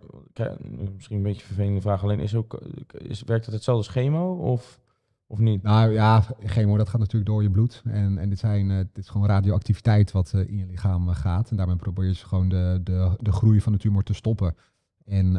[0.94, 2.62] misschien een beetje een vervelende vraag, alleen is ook,
[2.98, 4.80] is, werkt het hetzelfde als chemo of,
[5.32, 5.64] of niet?
[5.64, 7.82] Nou ja, chemo, dat gaat natuurlijk door je bloed.
[7.86, 11.16] En, en dit, zijn, eh, dit is gewoon radioactiviteit wat eh, in je lichaam eh,
[11.16, 11.50] gaat.
[11.50, 14.56] En daarmee probeer je gewoon de, de, de groei van de tumor te stoppen.
[15.06, 15.34] En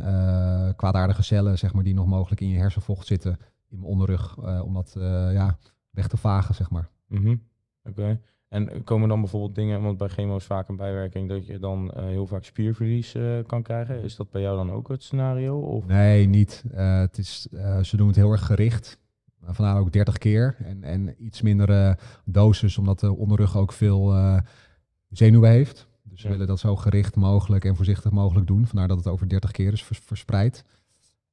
[0.77, 4.75] kwaadaardige cellen, zeg maar, die nog mogelijk in je hersenvocht zitten, in mijn onderrug, om
[4.75, 4.93] dat
[5.33, 5.59] ja,
[5.91, 6.89] weg te vagen, zeg maar.
[7.07, 7.37] Mhm.
[7.85, 8.21] Oké.
[8.49, 11.93] En komen dan bijvoorbeeld dingen, want bij chemo is vaak een bijwerking dat je dan
[11.95, 14.03] heel vaak spierverlies kan krijgen.
[14.03, 15.59] Is dat bij jou dan ook het scenario?
[15.59, 15.87] Of?
[15.87, 16.65] Nee, niet.
[16.73, 17.43] Het is,
[17.83, 19.01] ze doen het heel erg gericht.
[19.47, 20.57] Vandaar ook 30 keer.
[20.65, 24.39] En, en iets mindere dosis, omdat de onderrug ook veel eh,
[25.09, 25.89] zenuwen heeft.
[26.03, 26.33] Dus ze Ja.
[26.33, 28.67] willen dat zo gericht mogelijk en voorzichtig mogelijk doen.
[28.67, 30.65] Vandaar dat het over 30 keer is vers- verspreid.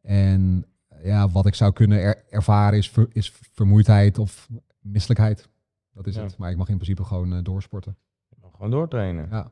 [0.01, 0.65] En
[1.03, 4.47] ja, wat ik zou kunnen er- ervaren is, ver- is vermoeidheid of
[4.81, 5.49] misselijkheid.
[5.93, 6.23] Dat is Ja.
[6.23, 6.37] het.
[6.37, 7.97] Maar ik mag in principe gewoon eh, doorsporten.
[8.51, 9.27] Gewoon doortrainen.
[9.31, 9.51] Ja.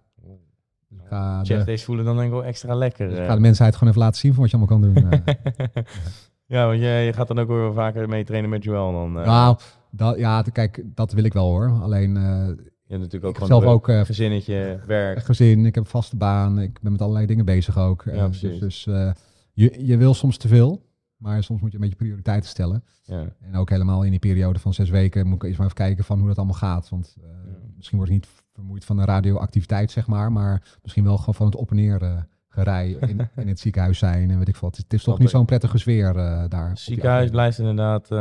[1.39, 3.05] Dus de, deze voelen dan denk ik wel extra lekker.
[3.07, 3.27] dus ik eh.
[3.29, 5.09] ga de mensheid gewoon even laten zien van wat je allemaal kan doen.
[6.47, 9.19] ja, want je, je gaat dan ook weer vaker mee trainen met Joel dan.
[9.19, 9.25] eh.
[9.25, 9.57] Nou,
[9.91, 11.69] dat, ja, kijk, dat wil ik wel hoor.
[11.81, 15.19] Alleen, eh, je hebt natuurlijk ook gewoon zelf ook eh, gezinnetje, werk.
[15.23, 18.03] gezin, ik heb een vaste baan, ik ben met allerlei dingen bezig ook.
[18.05, 18.59] Ja, Eh, precies.
[18.59, 19.13] dus dus
[19.53, 20.85] je, je wil soms te veel,
[21.17, 22.83] maar soms moet je een beetje prioriteiten stellen.
[23.03, 23.25] Ja.
[23.41, 26.03] En ook helemaal in die periode van zes weken moet ik eens maar even kijken
[26.03, 26.89] van hoe dat allemaal gaat.
[26.89, 27.27] Want Ja.
[27.75, 31.45] misschien word ik niet vermoeid van de radioactiviteit, zeg maar, maar misschien wel gewoon van
[31.45, 32.25] het op en neer
[32.57, 34.77] gerij in, in het ziekenhuis zijn en weet ik wat.
[34.77, 36.69] Het, is- toch niet zo'n prettige sfeer eh, daar.
[36.69, 38.11] Het ziekenhuis blijft inderdaad.
[38.11, 38.17] eh,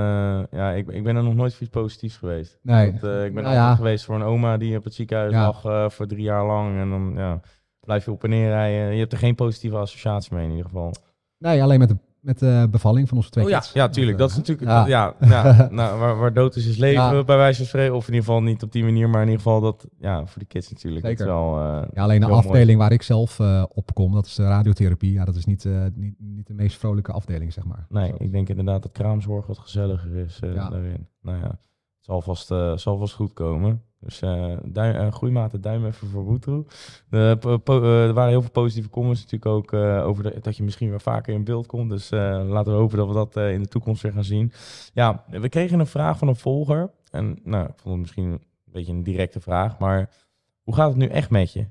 [0.51, 2.59] ja, ik, ik ben er nog nooit iets positiefs geweest.
[2.63, 2.93] Nee.
[2.93, 3.75] Dat, eh, ik ben Nou altijd ja.
[3.75, 5.47] geweest voor een oma die op het ziekenhuis Ja.
[5.63, 6.79] lag voor drie jaar lang.
[6.79, 7.41] En dan ja,
[7.81, 8.93] blijf je op en neer rijden.
[8.93, 10.93] Je hebt er geen positieve associatie mee in ieder geval.
[11.39, 11.97] Nee, alleen met de,
[12.27, 13.73] met de bevalling van onze twee Oh ja, kids.
[13.73, 14.19] ja, tuurlijk.
[14.19, 14.71] Dat is eh, natuurlijk.
[14.71, 14.87] ja.
[14.87, 17.25] Ja, ja, nou, waar, waar dood is, is leven, Ja.
[17.25, 17.95] bij wijze van spreken.
[17.95, 19.87] Of in ieder geval niet op die manier, maar in ieder geval dat.
[19.99, 21.03] Ja, voor de kids natuurlijk.
[21.03, 21.33] Dat is Zeker.
[21.35, 21.59] wel.
[21.59, 22.39] eh, Ja, alleen de mooi.
[22.39, 25.13] afdeling waar ik zelf eh, op kom, dat is de radiotherapie.
[25.13, 27.87] Ja, dat is niet, eh, niet, niet de meest vrolijke afdeling, zeg maar.
[27.89, 28.17] Nee, Zo.
[28.19, 30.69] ik denk inderdaad dat kraamzorg wat gezelliger is eh, Ja.
[30.71, 31.09] daarin.
[31.23, 31.59] Nou ja,
[32.07, 33.83] zal vast, eh, zal vast goed komen.
[34.01, 36.25] Dus eh duim, eh groeimaten, duim even voor
[37.83, 40.91] eh, er waren heel veel positieve comments natuurlijk ook eh, over de- dat je misschien
[40.91, 41.91] weer vaker in beeld komt.
[41.91, 44.53] Dus eh, laten we hopen dat we dat eh, in de toekomst weer gaan zien.
[44.93, 46.91] Ja, we kregen een vraag van een volger.
[47.11, 49.79] En nou, ik vond het misschien een beetje een directe vraag.
[49.79, 50.11] Maar
[50.63, 51.67] hoe gaat het nu echt met je?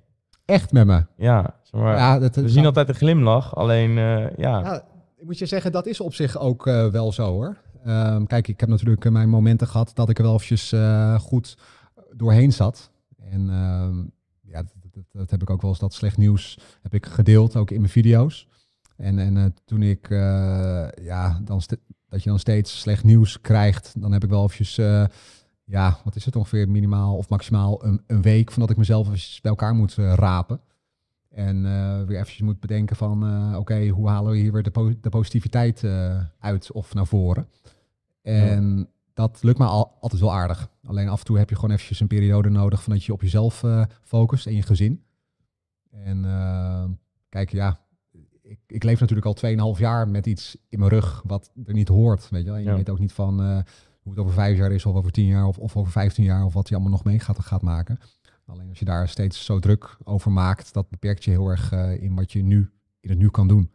[0.45, 1.05] Echt met me.
[1.17, 3.55] Ja, zeg maar, ja, dat, we zien altijd een glimlach.
[3.55, 4.59] Alleen, eh, ja.
[4.59, 4.75] Ja,
[5.17, 7.57] ik moet je zeggen, dat is op zich ook eh, wel zo hoor.
[7.85, 11.19] Ehm, kijk, ik heb natuurlijk eh, mijn momenten gehad dat ik er wel eventjes eh,
[11.19, 11.57] goed
[12.11, 12.91] doorheen zat.
[13.17, 13.97] En ehm,
[14.41, 17.71] ja, dat, dat, heb ik ook wel eens, dat slecht nieuws heb ik gedeeld, ook
[17.71, 18.47] in mijn video's.
[18.97, 20.09] En, en eh, toen ik,
[21.01, 21.61] ja, dan
[22.09, 24.75] dat je dan steeds slecht nieuws krijgt, dan heb ik wel eventjes,
[25.63, 29.09] ja, wat is het ongeveer minimaal of maximaal een, een week van dat ik mezelf
[29.41, 30.61] bij elkaar moet rapen.
[31.29, 31.63] En
[32.07, 35.83] weer eventjes moet bedenken van, oké, hoe halen we hier weer de, po- de positiviteit
[36.39, 37.47] uit of naar voren?
[38.33, 40.69] En dat lukt me al, altijd wel aardig.
[40.83, 43.21] Alleen af en toe heb je gewoon eventjes een periode nodig van dat je op
[43.21, 45.03] jezelf eh, focust en je gezin.
[45.91, 46.83] En eh,
[47.29, 47.79] kijk, ja,
[48.41, 51.87] ik, ik leef natuurlijk al 2,5 jaar met iets in mijn rug wat er niet
[51.87, 52.29] hoort.
[52.29, 52.55] Weet je, wel.
[52.57, 52.75] En je Ja.
[52.75, 53.59] weet ook niet van eh,
[54.01, 56.45] hoe het over vijf jaar is of over tien jaar of, of over 15 jaar
[56.45, 57.99] of wat je allemaal nog mee gaat, gaat maken.
[58.45, 62.15] Alleen als je daar steeds zo druk over maakt, dat beperkt je heel erg in
[62.15, 63.71] wat je nu in het nu kan doen.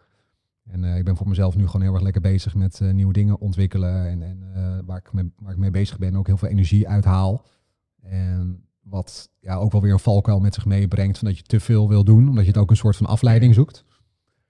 [0.65, 3.13] En eh, ik ben voor mezelf nu gewoon heel erg lekker bezig met eh, nieuwe
[3.13, 4.09] dingen ontwikkelen.
[4.09, 6.89] En, en eh, waar, ik mee, waar ik mee bezig ben, ook heel veel energie
[6.89, 7.45] uithaal.
[8.03, 11.61] En wat ja, ook wel weer een valkuil met zich meebrengt, van dat je te
[11.61, 13.85] veel wil doen, omdat je het ook een soort van afleiding zoekt.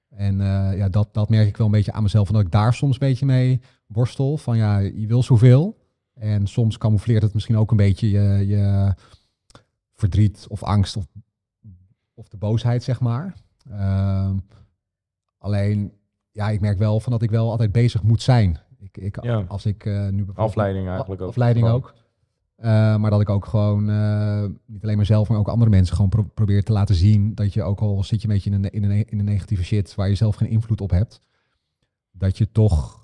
[0.09, 0.38] En
[0.77, 2.92] ja, dat, dat merk ik wel een beetje aan mezelf, van dat ik daar soms
[2.92, 4.38] een beetje mee worstel.
[4.38, 5.79] Van ja, je wil zoveel.
[6.14, 8.94] En soms camoufleert het misschien ook een beetje je, je
[9.94, 11.07] verdriet of angst of,
[12.14, 13.35] of de boosheid, zeg maar.
[13.70, 14.37] Ehm,
[15.38, 15.92] alleen,
[16.33, 18.59] ja, ik merk wel van dat ik wel altijd bezig moet zijn.
[18.79, 19.45] Ik, ik, Ja.
[19.49, 21.29] Als ik eh, nu Afleiding eigenlijk ook.
[21.29, 21.95] Afleiding ook.
[22.57, 26.11] Eh, maar dat ik ook gewoon, eh, niet alleen mezelf, maar ook andere mensen gewoon
[26.11, 28.70] pro- probeer te laten zien dat je ook al zit je een beetje in een,
[28.70, 31.20] in een, in een negatieve shit waar je zelf geen invloed op hebt,
[32.11, 32.99] dat je toch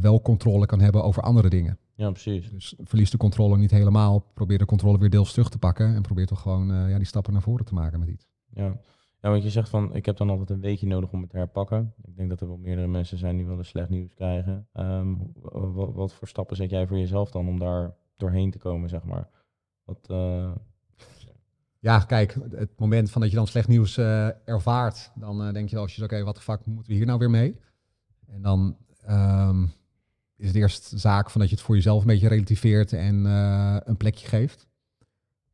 [0.00, 1.78] wel controle kan hebben over andere dingen.
[1.94, 2.50] Ja, precies.
[2.50, 6.02] Dus verlies de controle niet helemaal, probeer de controle weer deels terug te pakken en
[6.02, 8.26] probeer toch gewoon ja, die stappen naar voren te maken met iets.
[8.52, 8.76] Ja.
[9.22, 11.36] Ja, want je zegt van, ik heb dan altijd een weekje nodig om het te
[11.36, 11.94] herpakken.
[12.02, 14.68] Ik denk dat er wel meerdere mensen zijn die wel slecht nieuws krijgen.
[14.72, 15.14] Ehm,
[15.92, 19.28] wat, voor stappen zet jij voor jezelf dan om daar doorheen te komen, zeg maar?
[19.84, 20.52] Wat, eh,
[21.78, 25.68] Ja, kijk, het moment van dat je dan slecht nieuws eh, ervaart, dan eh, denk
[25.68, 27.60] je wel als je oké, wat de fuck moeten we hier nou weer mee?
[28.26, 29.64] En dan ehm,
[30.36, 33.24] is het eerst zaak van dat je het voor jezelf een beetje relativeert en
[33.84, 34.69] een plekje geeft.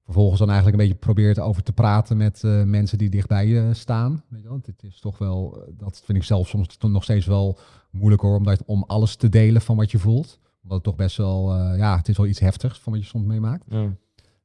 [0.07, 3.75] Vervolgens dan eigenlijk een beetje probeert over te praten met eh, mensen die dichtbij je
[3.75, 4.23] staan.
[4.29, 4.61] Weet je wel?
[4.65, 7.59] Het is toch wel, eh, dat vind ik zelf soms nog steeds wel
[7.91, 10.39] moeilijk hoor, omdat, om alles te delen van wat je voelt.
[10.63, 13.09] Omdat het toch best wel, eh, ja, het is wel iets heftigs van wat je
[13.09, 13.65] soms meemaakt.
[13.69, 13.97] ja.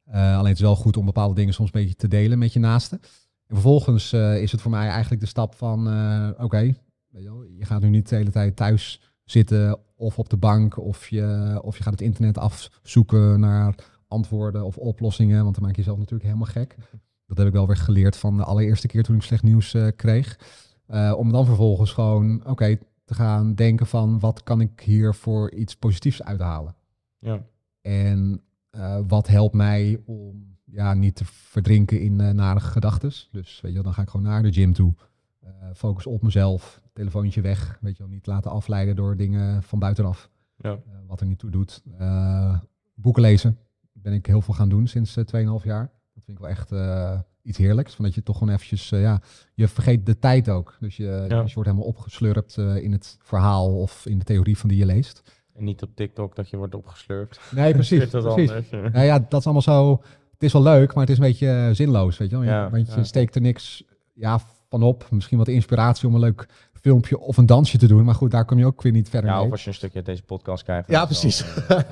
[0.07, 2.53] Uh, alleen het is wel goed om bepaalde dingen soms een beetje te delen met
[2.53, 2.99] je naasten.
[3.47, 5.79] En vervolgens is het voor mij eigenlijk de stap van,
[6.29, 6.75] oké, okay,
[7.07, 11.07] je, je gaat nu niet de hele tijd thuis zitten of op de bank of
[11.07, 13.75] je, of je gaat het internet afzoeken naar
[14.11, 16.75] antwoorden of oplossingen, want dan maak je jezelf natuurlijk helemaal gek.
[17.25, 19.87] Dat heb ik wel weer geleerd van de allereerste keer toen ik slecht nieuws uh,
[19.95, 20.39] kreeg.
[20.87, 25.13] Uh, om dan vervolgens gewoon, oké, okay, te gaan denken van wat kan ik hier
[25.13, 26.75] voor iets positiefs uithalen.
[27.19, 27.43] Ja.
[27.81, 28.41] En
[28.71, 33.11] uh, wat helpt mij om ja, niet te verdrinken in nare gedachten.
[33.31, 34.93] Dus weet je, dan ga ik gewoon naar de gym toe.
[35.73, 37.77] Focus op mezelf, telefoontje weg.
[37.81, 40.29] Weet je wel, niet laten afleiden door dingen van buitenaf.
[40.55, 40.79] Ja.
[41.07, 41.83] wat er niet toe doet.
[42.95, 43.57] boeken lezen
[44.01, 45.23] ben ik heel veel gaan doen sinds 2,5
[45.63, 45.91] jaar.
[46.13, 46.71] Dat vind ik wel echt
[47.41, 47.95] iets heerlijks.
[47.95, 49.21] Van dat je toch gewoon eventjes, ja,
[49.53, 50.77] je vergeet de tijd ook.
[50.79, 51.41] Dus je, ja.
[51.41, 54.85] dus je wordt helemaal opgeslurpt in het verhaal of in de theorie van die je
[54.85, 55.21] leest.
[55.53, 57.39] En niet op TikTok dat je wordt opgeslurpt.
[57.51, 58.09] Nee, precies.
[58.09, 58.51] dat precies.
[58.51, 58.93] anders.
[58.93, 60.01] Nou ja, dat is allemaal zo.
[60.31, 62.45] Het is wel leuk, maar het is een beetje zinloos, weet je wel.
[62.45, 63.83] Ja, Want je steekt er niks
[64.13, 64.39] ja,
[64.69, 65.07] van op.
[65.11, 68.03] Misschien wat inspiratie om een leuk filmpje of een dansje te doen.
[68.03, 69.45] Maar goed, daar kom je ook weer niet verder Ja, mee.
[69.45, 70.89] of als je een stukje uit deze podcast krijgt.
[70.89, 71.45] Ja, precies.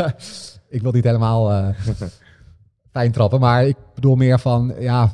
[0.69, 1.69] ik wil niet helemaal eh,
[2.91, 5.11] fijn trappen, maar ik bedoel meer van, ja,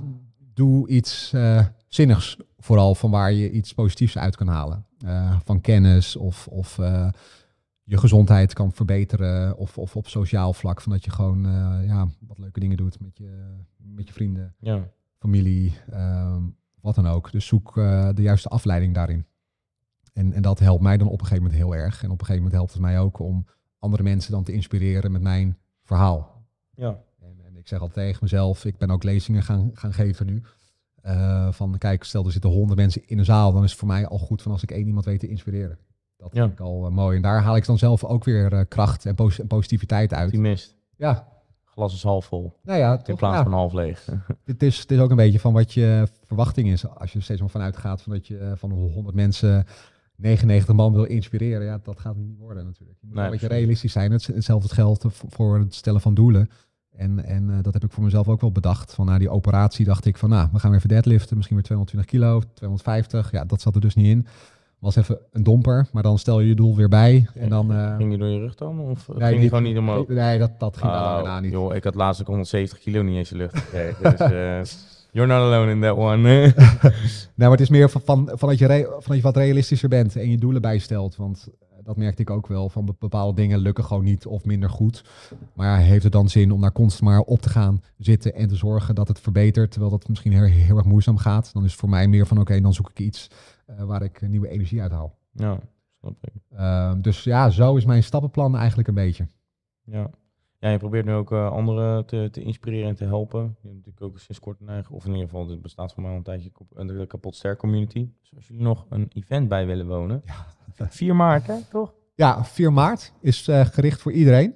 [0.53, 4.85] doe iets eh, zinnigs vooral van waar je iets positiefs uit kan halen.
[4.99, 6.75] Eh, van kennis of, of
[7.83, 10.81] je gezondheid kan verbeteren of, of op sociaal vlak.
[10.81, 11.41] Van dat je gewoon
[11.85, 14.87] ja, wat leuke dingen doet met je, met je vrienden, ja.
[15.19, 16.41] familie, ehm,
[16.81, 17.31] wat dan ook.
[17.31, 17.73] Dus zoek
[18.13, 19.25] de juiste afleiding daarin.
[20.15, 22.03] En, en dat helpt mij dan op een gegeven moment heel erg.
[22.03, 23.45] En op een gegeven moment helpt het mij ook om
[23.79, 26.43] andere mensen dan te inspireren met mijn verhaal.
[26.75, 26.99] ja.
[27.21, 30.41] En, en ik zeg al tegen mezelf, ik ben ook lezingen gaan, gaan geven nu.
[31.01, 33.87] Eh, van kijk, stel er zitten honderd mensen in een zaal, dan is het voor
[33.87, 35.77] mij al goed van als ik één iemand weet te inspireren.
[36.17, 36.41] Dat Ja.
[36.41, 37.15] vind ik al eh, mooi.
[37.15, 40.25] En daar haal ik dan zelf ook weer eh, kracht en, pos- en positiviteit uit.
[40.25, 40.75] Optimist.
[40.95, 41.27] Ja,
[41.65, 42.53] Glas is half vol.
[42.63, 43.43] nou ja, In toch, plaats ja.
[43.43, 44.05] van half leeg.
[44.45, 46.87] Het is, het is ook een beetje van wat je verwachting is.
[46.87, 49.65] Als je er steeds maar vanuit gaat van dat je van 100 mensen
[50.17, 51.65] 99 man wil inspireren.
[51.65, 52.97] Ja, dat gaat niet worden natuurlijk.
[53.01, 54.11] Je moet Nee, een beetje realistisch zijn.
[54.11, 56.49] Het, hetzelfde geldt voor het stellen van doelen.
[56.91, 58.93] En, en eh, dat heb ik voor mezelf ook wel bedacht.
[58.93, 61.35] Van na die operatie dacht ik van nou, we gaan weer even deadliften.
[61.35, 63.31] Misschien weer 220 kilo, 250.
[63.31, 64.27] Ja, dat zat er dus niet in.
[64.79, 67.27] Was even een domper, maar dan stel je je doel weer bij.
[67.35, 67.73] En dan...
[67.73, 68.79] eh, ging je door je rug dan?
[68.79, 70.07] Of nee, ging je niet- gewoon niet omhoog?
[70.07, 71.51] Nee, dat, dat ging Oh, daarna niet.
[71.51, 74.03] Joh, ik had laatst ook 170 kilo niet eens in de lucht gekregen.
[74.17, 76.21] dus eh, you're not alone in that one.
[77.37, 79.35] Nee, maar het is meer van, van, van, dat je re- van dat je wat
[79.37, 81.15] realistischer bent en je doelen bijstelt.
[81.15, 82.69] Want eh, dat merkte ik ook wel.
[82.69, 85.03] Van be- bepaalde dingen lukken gewoon niet of minder goed.
[85.53, 88.47] Maar ja, heeft het dan zin om daar constant maar op te gaan zitten en
[88.47, 89.71] te zorgen dat het verbetert.
[89.71, 91.49] Terwijl dat misschien heel, heel erg moeizaam gaat.
[91.53, 93.29] Dan is het voor mij meer van oké, dan zoek ik iets
[93.65, 95.17] eh, waar ik nieuwe energie uit haal.
[95.31, 95.59] ja,
[95.99, 96.33] snap ik.
[96.57, 99.27] Ehm, dus ja, zo is mijn stappenplan eigenlijk een beetje.
[99.83, 100.09] Ja.
[100.65, 103.41] Ja, je probeert nu ook eh, anderen te, te inspireren en te helpen.
[103.41, 106.01] Je hebt natuurlijk ook sinds kort een eigen, of in ieder geval, het bestaat voor
[106.01, 108.09] mij al een tijdje, een de kapot ster community.
[108.21, 110.23] Dus als jullie nog een event bij willen wonen.
[110.89, 111.93] 4 maart, hè, toch?
[112.15, 114.55] Ja, 4 maart is eh, gericht voor iedereen.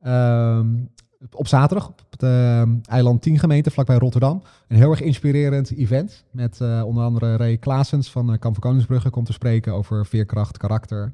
[0.00, 0.76] Ehm,
[1.32, 4.42] op zaterdag op het ehm, eiland 10 gemeente vlakbij Rotterdam.
[4.68, 6.24] Een heel erg inspirerend event.
[6.30, 10.06] Met eh, onder andere Ray Klaasens van uh, Kamp van Koningsbrugge komt te spreken over
[10.06, 11.12] veerkracht, karakter,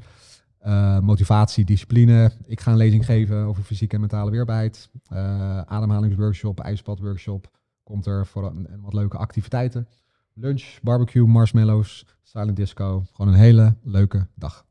[0.65, 2.31] eh, motivatie, discipline.
[2.47, 4.91] Ik ga een lezing geven over fysieke en mentale weerbaarheid.
[5.09, 7.51] Eh, ademhalingsworkshop, ijsbadworkshop.
[7.83, 9.89] Komt er voor een, en wat leuke activiteiten.
[10.35, 13.05] Lunch, barbecue, marshmallows, silent disco.
[13.13, 14.67] Gewoon een hele leuke dag.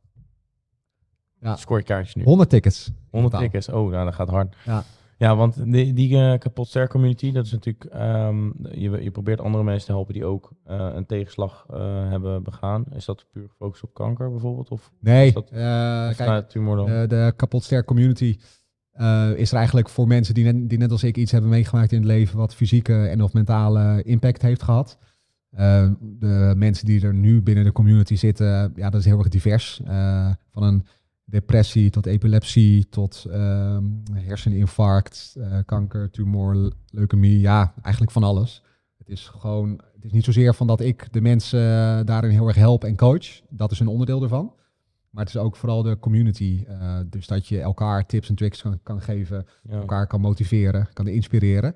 [1.39, 1.55] Ja.
[1.55, 2.23] Scoor je kaartjes nu.
[2.23, 2.91] 100 tickets.
[3.09, 3.49] 100 totaal.
[3.49, 3.69] tickets.
[3.69, 4.55] Oh, nou, dat gaat hard.
[4.65, 4.83] Ja.
[5.24, 9.41] Ja, want die, die eh, kapot ster community, dat is natuurlijk, ehm, je, je probeert
[9.41, 12.86] andere mensen te helpen die ook eh, een tegenslag eh, hebben begaan.
[12.95, 14.69] Is dat puur gefocust op kanker bijvoorbeeld?
[14.69, 16.88] Of, Nee, Is dat- eh, kijk, tumor dan?
[16.88, 18.38] eh, de kapot sterk community
[18.91, 21.91] eh, is er eigenlijk voor mensen die net, die net als ik iets hebben meegemaakt
[21.91, 24.97] in het leven wat fysieke en of mentale impact heeft gehad.
[25.49, 29.28] Eh, de mensen die er nu binnen de community zitten, ja, dat is heel erg
[29.30, 29.82] divers.
[29.86, 30.86] Eh, van een
[31.26, 37.39] depressie tot epilepsie tot ehm, herseninfarct, eh, kanker, tumor, leukemie.
[37.39, 38.63] Ja, eigenlijk van alles.
[38.97, 41.59] Het is gewoon, het is niet zozeer van dat ik de mensen
[42.05, 43.41] daarin heel erg help en coach.
[43.49, 44.53] Dat is een onderdeel ervan.
[45.09, 46.63] Maar het is ook vooral de community.
[46.67, 49.74] eh, dus dat je elkaar tips en tricks kan, kan geven, Ja.
[49.74, 51.76] elkaar kan motiveren, kan inspireren.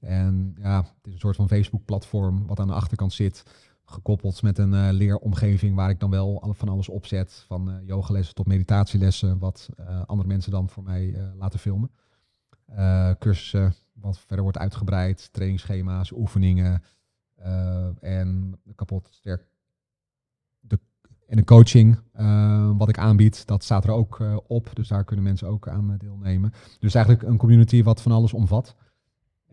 [0.00, 3.42] En ja, het is een soort van Facebook-platform wat aan de achterkant zit,
[3.86, 8.34] gekoppeld met een eh, leeromgeving waar ik dan wel van alles opzet, van eh yogalessen
[8.34, 11.90] tot meditatielessen, wat eh, andere mensen dan voor mij laten filmen.
[13.18, 16.82] Cursussen, wat verder wordt uitgebreid, trainingsschema's, oefeningen
[18.00, 19.48] en kapot sterk.
[20.60, 20.78] De,
[21.26, 21.98] en de coaching
[22.76, 24.70] wat ik aanbied, dat staat er ook op.
[24.72, 26.52] Dus daar kunnen mensen ook aan deelnemen.
[26.78, 28.76] Dus eigenlijk een community wat van alles omvat.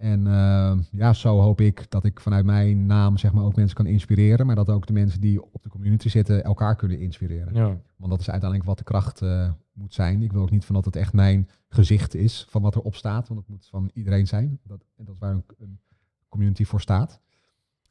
[0.03, 3.75] En eh, ja, zo hoop ik dat ik vanuit mijn naam zeg maar ook mensen
[3.75, 4.45] kan inspireren.
[4.45, 7.53] Maar dat ook de mensen die op de community zitten elkaar kunnen inspireren.
[7.53, 7.77] Ja.
[7.95, 10.21] Want dat is uiteindelijk wat de kracht eh, moet zijn.
[10.21, 13.27] Ik wil ook niet van dat het echt mijn gezicht is van wat erop staat.
[13.27, 14.59] Want het moet van iedereen zijn.
[14.63, 15.79] Dat, en dat is waar een, een
[16.29, 17.21] community voor staat.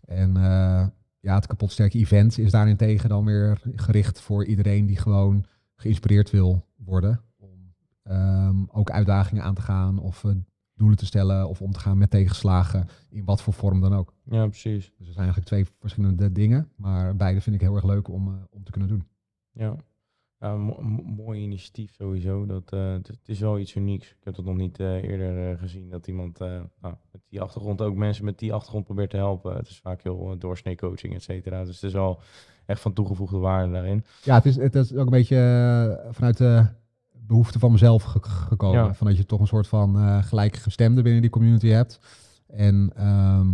[0.05, 0.87] En eh,
[1.21, 5.45] ja, het kapotsterke event is daarentegen dan weer gericht voor iedereen die gewoon
[5.77, 7.21] geïnspireerd wil worden.
[7.37, 10.25] Om ehm, ook uitdagingen aan te gaan of
[10.83, 14.13] doelen te stellen of om te gaan met tegenslagen in wat voor vorm dan ook.
[14.25, 14.93] ja, precies.
[14.99, 18.29] Dus er zijn eigenlijk twee verschillende dingen, maar beide vind ik heel erg leuk om,
[18.29, 19.07] eh, om te kunnen doen.
[19.53, 19.77] Ja.
[20.39, 22.47] Ja, mo- mo- mooi initiatief sowieso.
[22.47, 24.11] Dat, eh, het, is wel iets unieks.
[24.11, 25.89] Ik heb dat nog niet eh, eerder gezien.
[25.89, 29.57] Dat iemand nou, met die achtergrond ook mensen met die achtergrond probeert te helpen.
[29.57, 31.65] Het is vaak heel doorsnee coaching, et cetera.
[31.65, 32.21] Dus het is wel
[32.67, 34.05] echt van toegevoegde waarde daarin.
[34.23, 36.67] Ja, het is, het is ook een beetje vanuit de
[37.27, 38.85] behoefte van mezelf ge- gekomen.
[38.85, 38.95] Ja.
[38.95, 41.99] Van dat je toch een soort van eh gelijkgestemde binnen die community hebt.
[42.47, 43.53] En ehm,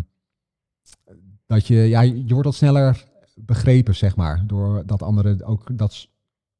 [1.47, 3.05] dat je, ja, je wordt wat sneller
[3.35, 4.43] begrepen, zeg maar.
[4.47, 6.09] Doordat anderen ook, dat,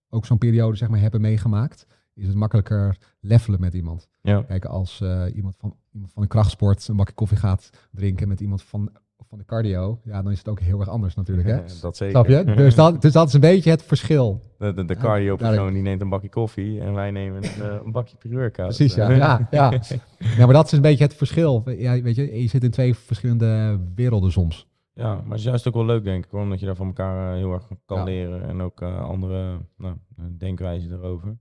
[0.09, 1.87] ook zo'n periode zeg maar, hebben meegemaakt.
[2.15, 4.09] Is het makkelijker levelen met iemand.
[4.23, 8.29] Ja, Kijk, als eh, iemand, van, iemand van de krachtsport een bakje koffie gaat drinken
[8.29, 8.91] met iemand van,
[9.29, 11.49] van de cardio, ja, dan is het ook heel erg anders natuurlijk.
[11.49, 11.57] Hè?
[11.81, 12.11] dat zeker.
[12.11, 12.55] Snap je?
[12.63, 14.41] Dus dat, dus dat is een beetje het verschil.
[14.59, 17.45] De, de, de Ja, cardio persoon daar- die neemt een bakje koffie en wij nemen
[17.45, 18.67] een, eh, een bakje pre-workout.
[18.77, 19.11] Precies, ja.
[19.13, 19.73] ja, ja.
[20.19, 21.63] ja, maar dat is een beetje het verschil.
[21.67, 24.67] Ja, weet je, je zit in twee verschillende werelden soms.
[24.95, 26.87] Ja, maar het is juist ook wel leuk, denk ik, hoor, omdat je daar van
[26.87, 28.05] elkaar eh, heel erg kan Ja.
[28.05, 29.95] leren en ook eh, andere nou,
[30.39, 31.39] denkwijzen erover.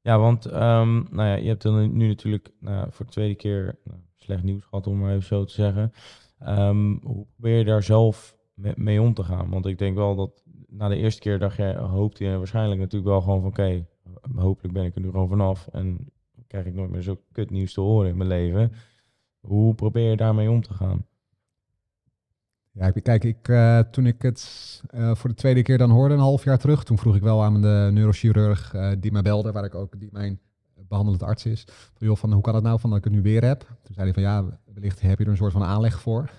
[0.00, 2.50] Ja, want ehm, nou ja, je hebt dan nu natuurlijk
[2.90, 3.78] voor de tweede keer
[4.16, 5.92] slecht nieuws gehad, om maar even zo te zeggen.
[6.38, 9.50] Ehm, hoe probeer je daar zelf me- mee om te gaan?
[9.50, 13.10] Want ik denk wel dat na de eerste keer dacht je, hoopte je waarschijnlijk natuurlijk
[13.10, 13.86] wel gewoon van oké,
[14.34, 16.10] hopelijk ben ik er nu gewoon vanaf en
[16.46, 18.72] krijg ik nooit meer zo kut nieuws te horen in mijn leven.
[19.40, 21.06] Hoe probeer je daarmee om te gaan?
[22.72, 26.20] Ja, kijk, ik, eh, toen ik het eh, voor de tweede keer dan hoorde, een
[26.20, 29.64] half jaar terug, toen vroeg ik wel aan de neurochirurg eh, die mij belde, waar
[29.64, 30.40] ik ook, die mijn
[30.88, 33.22] behandelend arts is, van, joh, van hoe kan het nou van dat ik het nu
[33.22, 33.60] weer heb?
[33.60, 36.30] Toen zei hij van ja, wellicht heb je er een soort van aanleg voor.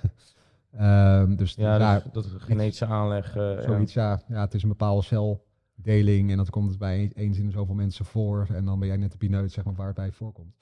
[0.71, 3.35] Ehm, dus Ja, ja, dus dat genetische aanleg.
[3.35, 4.21] eh, zoiets, ja.
[4.27, 4.41] ja.
[4.41, 8.47] Het is een bepaalde celdeling en dat komt het bij eens in zoveel mensen voor.
[8.53, 10.55] En dan ben jij net de pineut, zeg maar, waar het bij voorkomt.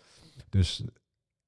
[0.49, 0.83] Dus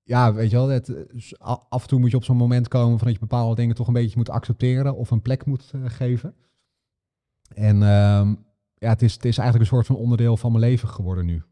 [0.03, 2.97] ja, weet je wel, het, dus af en toe moet je op zo'n moment komen
[2.97, 5.81] van dat je bepaalde dingen toch een beetje moet accepteren of een plek moet eh,
[5.85, 6.35] geven.
[7.55, 8.35] En ehm,
[8.73, 11.43] ja, het is, het is eigenlijk een soort van onderdeel van mijn leven geworden nu.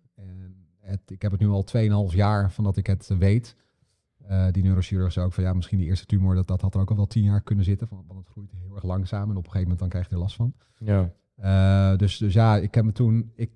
[0.88, 1.66] Het, ik heb het nu al
[2.10, 3.56] 2,5 jaar van dat ik het eh, weet.
[4.28, 6.82] Eh, die neurochirurg zei ook van ja, misschien die eerste tumor, dat, dat had er
[6.82, 7.88] ook al wel tien jaar kunnen zitten.
[7.90, 10.20] Want het groeit heel erg langzaam en op een gegeven moment dan krijg je er
[10.22, 10.54] last van.
[10.78, 11.12] ja.
[11.36, 13.32] Eh, dus, dus ja, ik heb me toen.
[13.36, 13.52] Ik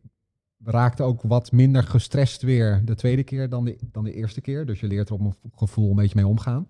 [0.63, 4.65] raakte ook wat minder gestrest weer de tweede keer dan de, dan de eerste keer.
[4.65, 6.67] Dus je leert er op mijn gevoel een beetje mee omgaan.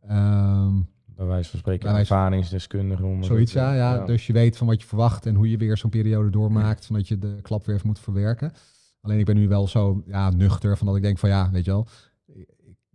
[0.00, 0.74] Ehm,
[1.06, 3.16] bij wijze van spreken wijze van- ervaringsdeskundige.
[3.20, 4.04] zoiets, ja, eh, ja.
[4.04, 6.86] Dus je weet van wat je verwacht en hoe je weer zo'n periode doormaakt.
[6.86, 8.52] Van dat je de klap weer even moet verwerken.
[9.00, 11.64] Alleen ik ben nu wel zo ja, nuchter van dat ik denk van ja, weet
[11.64, 11.86] je wel.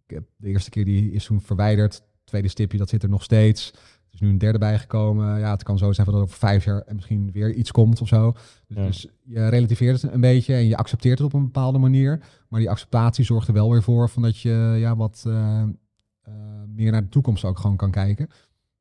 [0.06, 2.02] Ik heb de eerste keer die is toen verwijderd.
[2.24, 3.72] Tweede stipje, dat zit er nog steeds.
[3.74, 5.40] Er is nu een derde bijgekomen.
[5.40, 8.08] Ja, het kan zo zijn dat over vijf jaar er misschien weer iets komt of
[8.08, 8.32] zo.
[8.68, 8.86] Dus, Ja.
[8.86, 12.24] dus je relativeert het een beetje en je accepteert het op een bepaalde manier.
[12.50, 16.34] Maar die acceptatie zorgt er wel weer voor van dat je ja, wat eh, eh,
[16.68, 18.30] meer naar de toekomst ook gewoon kan kijken.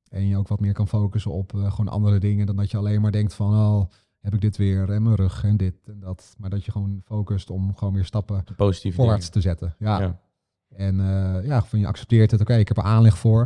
[0.08, 2.76] En je ook wat meer kan focussen op eh, gewoon andere dingen dan dat je
[2.76, 3.90] alleen maar denkt van oh,
[4.22, 6.34] heb ik dit weer en mijn rug en dit en dat.
[6.38, 9.42] Maar dat je gewoon focust om gewoon weer stappen positieve voorwaarts dingen.
[9.42, 9.74] te zetten.
[9.78, 10.00] Ja.
[10.00, 10.20] Ja.
[10.68, 12.40] En eh, ja, van je accepteert het.
[12.40, 13.40] Oké, ik heb er aanleg voor.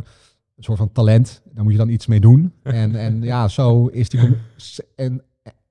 [0.55, 1.41] Een soort van talent.
[1.53, 2.53] Daar moet je dan iets mee doen.
[2.63, 4.37] En, en ja, zo is die,
[4.95, 5.23] en,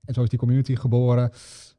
[0.05, 1.31] en zo is die community geboren.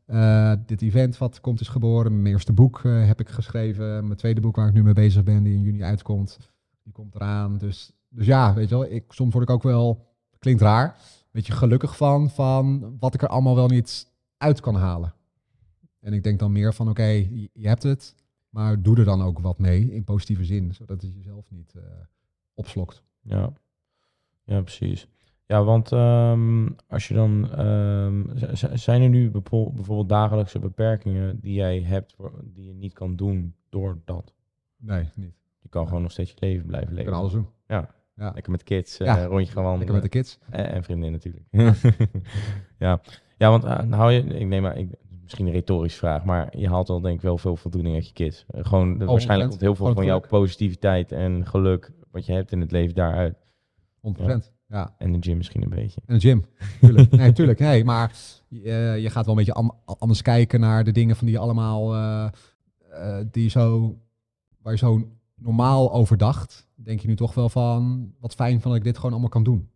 [0.06, 2.22] Eh, dit event wat komt is geboren.
[2.22, 4.06] Mijn eerste boek eh, heb ik geschreven.
[4.06, 6.38] Mijn tweede boek waar ik nu mee bezig ben, die in juni uitkomt.
[6.84, 7.58] Die komt eraan.
[7.58, 8.92] Dus, dus ja, weet je wel.
[8.92, 10.08] Ik, soms word ik ook wel,
[10.40, 10.98] klinkt raar,
[11.32, 15.14] beetje gelukkig van, van wat ik er allemaal wel niet uit kan halen.
[16.00, 18.16] En ik denk dan meer van, oké, je, je hebt het.
[18.50, 21.84] Maar doe er dan ook wat mee in positieve zin, zodat het jezelf niet eh,
[22.54, 23.04] opslokt.
[23.22, 23.54] Ja,
[24.44, 25.08] ja precies.
[25.46, 27.52] Ja, want ehm, als je dan.
[27.52, 28.24] ehm,
[28.74, 34.02] zijn er nu bijvoorbeeld dagelijkse beperkingen die jij hebt, die je niet kan doen door
[34.06, 34.34] dat?
[34.78, 35.36] Nee, niet.
[35.60, 37.12] Je kan gewoon nog steeds je leven blijven leven.
[37.12, 37.48] kan alles doen.
[38.18, 39.94] Lekker met kids, eh, Ja, rondje gaan wandelen.
[39.94, 40.40] Lekker met de kids.
[40.50, 41.46] En, en vriendin natuurlijk.
[42.80, 43.02] ja.
[43.38, 44.90] ja, want eh, hou je, ik neem maar, ik,
[45.24, 48.14] misschien een retorische vraag, maar je haalt wel denk ik wel veel voldoening uit je
[48.14, 48.46] kids.
[48.48, 49.50] Eh, gewoon, de- waarschijnlijk 100%.
[49.50, 53.36] komt heel veel van jouw positiviteit en geluk wat je hebt in het leven daaruit.
[54.02, 54.56] 100%.
[54.68, 54.96] Ja.
[54.98, 56.02] En de gym misschien een beetje.
[56.06, 56.46] En een gym.
[56.82, 57.12] Tuurlijk.
[57.12, 57.60] Nee, tuurlijk.
[57.60, 58.12] Nee, maar
[58.50, 61.94] je gaat wel een beetje an- anders kijken naar de dingen van die allemaal
[63.32, 63.98] die zo
[64.62, 65.08] waar je zo
[65.40, 66.68] normaal over dacht.
[66.76, 69.44] Denk je nu toch wel van wat fijn van dat ik dit gewoon allemaal kan
[69.44, 69.70] doen.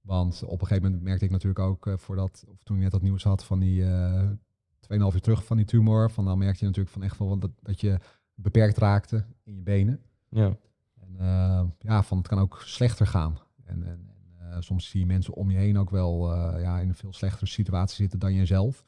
[0.00, 2.90] Want op een gegeven moment merkte ik natuurlijk ook eh, voordat, of toen ik net
[2.90, 4.30] dat nieuws had van die eh
[4.92, 6.10] 2,5 uur terug van die tumor.
[6.10, 7.98] Van dan merkte je natuurlijk van echt wel dat, dat je
[8.34, 10.00] beperkt raakte in je benen.
[10.28, 10.56] Ja,
[11.00, 13.38] En eh, ja, van het kan ook slechter gaan.
[13.64, 14.06] En, en,
[14.62, 17.96] soms zie je mensen om je heen ook wel ja, in een veel slechtere situatie
[17.96, 18.84] zitten dan jezelf.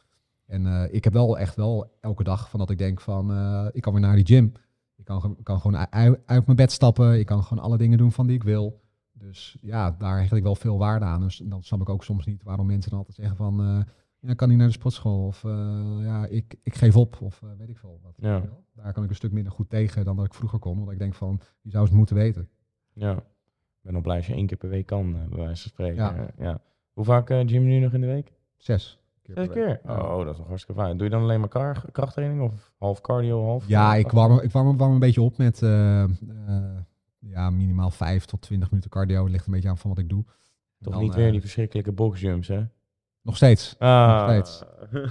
[0.47, 3.31] En ik heb wel echt wel elke dag van dat ik denk van,
[3.73, 4.53] ik kan weer naar die gym.
[5.01, 7.19] Ik kan, kan gewoon uit, uit mijn bed stappen.
[7.19, 8.81] Ik kan gewoon alle dingen doen van die ik wil.
[9.13, 11.21] Dus ja, daar hecht ik wel veel waarde aan.
[11.21, 13.81] Dus dan snap ik ook soms niet waarom mensen dan altijd zeggen van, eh,
[14.19, 15.27] ja, kan niet naar de sportschool.
[15.27, 17.21] Of eh, ja, ik, ik geef op.
[17.21, 18.15] Of eh, weet ik veel wat.
[18.17, 18.43] Ja.
[18.75, 20.79] Daar kan ik een stuk minder goed tegen dan dat ik vroeger kon.
[20.79, 22.49] Want ik denk van, je zou het moeten weten.
[22.93, 23.17] ja.
[23.81, 25.97] Ik ben al blij als je één keer per week kan, bij wijze van spreken.
[25.97, 26.31] Ja.
[26.39, 26.61] Ja.
[26.93, 28.33] Hoe vaak gym je nu nog in de week?
[28.57, 29.00] Zes
[29.35, 29.45] keer.
[29.45, 29.81] Zes keer?
[29.87, 30.97] Oh, dat is nog hartstikke fijn.
[30.97, 33.69] Doe je dan alleen maar kar- krachttraining of half cardio, half?
[33.69, 36.11] Ja, ik warm, ik warm, warm een beetje op met eh, eh,
[37.19, 39.23] ja, minimaal 5 tot 20 minuten cardio.
[39.23, 40.25] Het ligt een beetje aan van wat ik doe.
[40.81, 42.65] Toch dan, niet eh, weer die verschrikkelijke boxjumps, hè?
[43.23, 43.75] Nog steeds.
[43.79, 44.29] Ah.
[44.29, 44.63] steeds.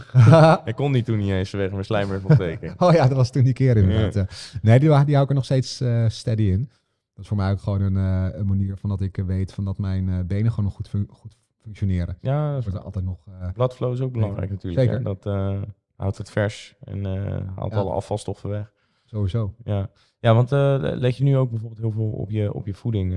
[0.69, 2.73] ik kon die toen niet eens vanwege mijn slijmweefselteken.
[2.87, 4.13] oh ja, dat was toen die keer inderdaad.
[4.13, 4.25] ja.
[4.61, 6.69] Nee, die, die hou ik er nog steeds eh, steady in.
[7.13, 9.53] Dat is voor mij ook gewoon een, eh, een manier van dat ik eh, weet
[9.53, 11.35] van dat mijn eh, benen gewoon nog goed, fun- goed
[11.69, 12.17] functioneren.
[12.21, 13.17] ja, dat is wordt altijd nog...
[13.27, 14.81] eh, Bloodflow is ook belangrijk natuurlijk.
[14.81, 14.97] Zeker.
[14.97, 15.03] Hè?
[15.03, 15.61] Dat eh,
[15.95, 18.73] houdt het vers en eh, haalt alle afvalstoffen weg.
[19.05, 19.53] sowieso.
[19.63, 19.89] Ja,
[20.19, 20.51] ja want
[20.99, 23.15] let je nu ook bijvoorbeeld heel veel op je, op je voeding?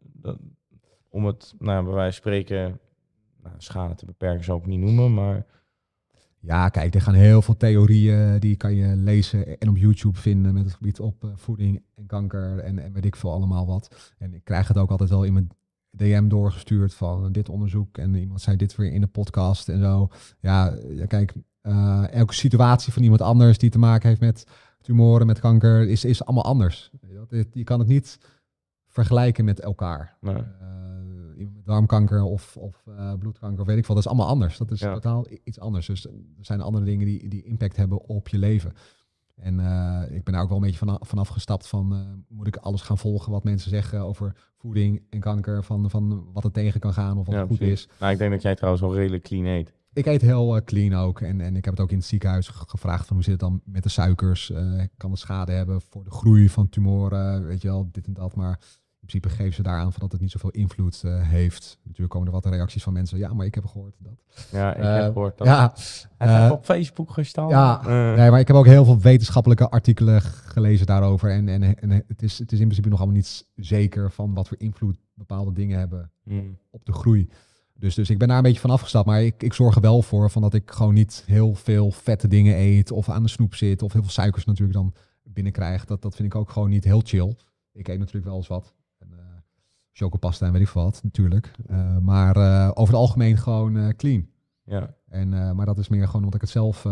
[0.00, 0.38] dat,
[1.08, 2.80] om het, nou, bij wijze van spreken,
[3.42, 5.46] nou, schade te beperken zou ik niet noemen, maar
[6.40, 10.54] Ja, kijk, er gaan heel veel theorieën, die kan je lezen en op YouTube vinden
[10.54, 14.14] met het gebied op voeding en kanker en, en weet ik veel allemaal wat.
[14.18, 15.50] En ik krijg het ook altijd wel in mijn
[15.96, 19.80] DM doorgestuurd van eh, dit onderzoek en iemand zei dit weer in de podcast en
[19.80, 20.08] zo.
[20.40, 24.46] Ja, ja kijk, eh, elke situatie van iemand anders die te maken heeft met
[24.80, 26.90] tumoren, met kanker, is, is allemaal anders.
[27.52, 28.18] Je kan het niet
[28.86, 30.16] vergelijken met elkaar.
[30.22, 30.30] Eh,
[31.36, 32.84] iemand met darmkanker of, of
[33.18, 33.94] bloedkanker, of weet ik veel.
[33.94, 34.58] Dat is allemaal anders.
[34.58, 34.92] Dat is Ja.
[34.92, 35.86] totaal iets anders.
[35.86, 38.72] Dus er zijn andere dingen die, die impact hebben op je leven.
[39.36, 42.00] En eh, ik ben daar ook wel een beetje van, vanaf gestapt van, eh,
[42.36, 46.44] moet ik alles gaan volgen wat mensen zeggen over voeding en kanker, van, van wat
[46.44, 47.86] er tegen kan gaan of wat Ja, goed precies.
[47.86, 47.88] is.
[48.00, 49.72] nou, ik denk dat jij trouwens wel redelijk clean eet.
[49.92, 51.20] Ik eet heel eh, clean ook.
[51.20, 53.40] En, en ik heb het ook in het ziekenhuis ge- gevraagd van hoe zit het
[53.50, 54.52] dan met de suikers?
[54.96, 57.46] Kan het schade hebben voor de groei van tumoren?
[57.46, 58.36] Weet je wel, dit en dat.
[58.36, 58.60] Maar
[59.06, 61.78] in principe geven ze daaraan van dat het niet zoveel invloed eh, heeft.
[61.82, 63.18] Natuurlijk komen er wat reacties van mensen.
[63.18, 64.12] Ja, maar ik heb gehoord dat.
[64.50, 65.46] Ja, ik Eh, heb gehoord dat.
[65.46, 65.74] Ja,
[66.18, 67.48] eh, op Facebook gestaan.
[67.48, 71.30] ja, Eh, nee, maar ik heb ook heel veel wetenschappelijke artikelen gelezen daarover.
[71.30, 74.48] En, en, en het, is, het is in principe nog allemaal niet zeker van wat
[74.48, 77.28] voor invloed bepaalde dingen hebben mm, op de groei.
[77.74, 79.06] Dus, dus ik ben daar een beetje van afgestapt.
[79.06, 82.28] Maar ik, ik zorg er wel voor van dat ik gewoon niet heel veel vette
[82.28, 82.90] dingen eet.
[82.90, 83.82] Of aan de snoep zit.
[83.82, 85.84] Of heel veel suikers natuurlijk dan binnenkrijg.
[85.84, 87.34] Dat, dat vind ik ook gewoon niet heel chill.
[87.72, 88.74] Ik eet natuurlijk wel eens wat.
[89.96, 91.50] Chocopasta en weet ik wat, natuurlijk.
[91.66, 94.26] Eh, maar eh, over het algemeen gewoon eh, clean.
[94.64, 94.94] ja.
[95.08, 96.86] En, maar dat is meer gewoon omdat ik het zelf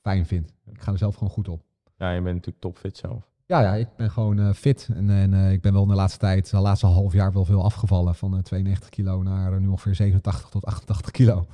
[0.00, 0.52] fijn vind.
[0.70, 1.62] Ik ga er zelf gewoon goed op.
[1.96, 3.30] ja, je bent natuurlijk topfit zelf.
[3.46, 4.88] Ja, ja, ik ben gewoon fit.
[4.94, 7.64] En, en ik ben wel in de laatste tijd, de laatste half jaar, wel veel
[7.64, 8.14] afgevallen.
[8.14, 11.46] Van eh, 92 kilo naar nu ongeveer 87 tot 88 kilo.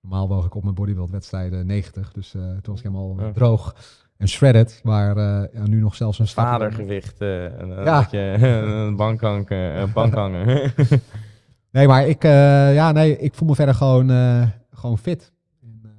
[0.00, 2.12] Normaal woog ik op mijn bodybuild wedstrijden 90.
[2.12, 3.32] Dus toen was ik helemaal Ja.
[3.32, 3.76] droog
[4.16, 4.80] en shredded.
[4.82, 8.06] Maar eh, ja, nu nog zelfs een Vadergewicht, eh en, eh, Ja.
[8.10, 8.18] je
[8.86, 9.80] een bank hangen.
[9.80, 10.72] een bank hangen.
[11.70, 15.32] Nee, maar ik, eh, ja, nee, ik voel me verder gewoon, eh, gewoon fit.
[15.62, 15.90] En, eh,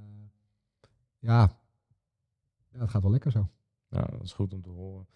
[1.20, 1.50] ja.
[2.74, 3.48] ja, het gaat wel lekker zo.
[3.90, 5.08] Nou, dat is goed om te horen.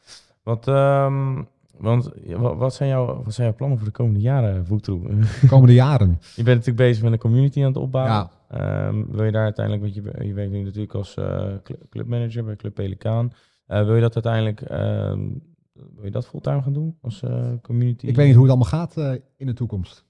[0.44, 1.42] Wat, ehm,
[1.78, 5.20] want wat zijn, jouw, wat zijn jouw plannen voor de komende jaren, Voetroe?
[5.42, 6.10] De komende jaren.
[6.36, 8.14] je bent natuurlijk bezig met een community aan het opbouwen.
[8.14, 8.30] Ja.
[8.50, 12.44] Ehm, wil je daar uiteindelijk, want je, je werkt nu natuurlijk als eh, cl- clubmanager
[12.44, 13.32] bij Club Pelikaan.
[13.66, 15.28] Eh, wil je dat uiteindelijk, ehm,
[15.74, 18.06] wil je dat fulltime gaan doen als eh, community?
[18.06, 20.06] Ik weet niet hoe het allemaal gaat in de toekomst.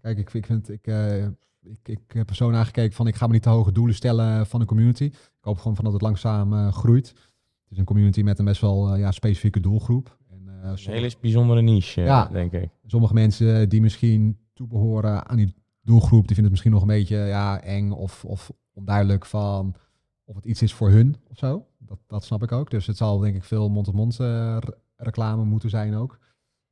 [0.00, 0.86] Kijk, ik, ik vind, ik,
[1.62, 3.94] ik, ik heb er zo naar gekeken van, ik ga me niet te hoge doelen
[3.94, 5.04] stellen van een community.
[5.04, 7.08] Ik hoop gewoon van dat het langzaam groeit.
[7.08, 10.18] Het is een community met een best wel ja, specifieke doelgroep.
[10.30, 12.26] En Een sommige, hele bijzondere niche, Ja.
[12.32, 12.68] denk ik.
[12.86, 15.54] sommige mensen die misschien toebehoren aan die
[15.84, 19.74] doelgroep, die vinden het misschien nog een beetje ja, eng of, of onduidelijk van
[20.24, 21.66] of het iets is voor hun of zo.
[21.78, 22.70] Dat, dat snap ik ook.
[22.70, 26.18] Dus het zal denk ik veel mond-tot-mond eh, re- reclame moeten zijn ook.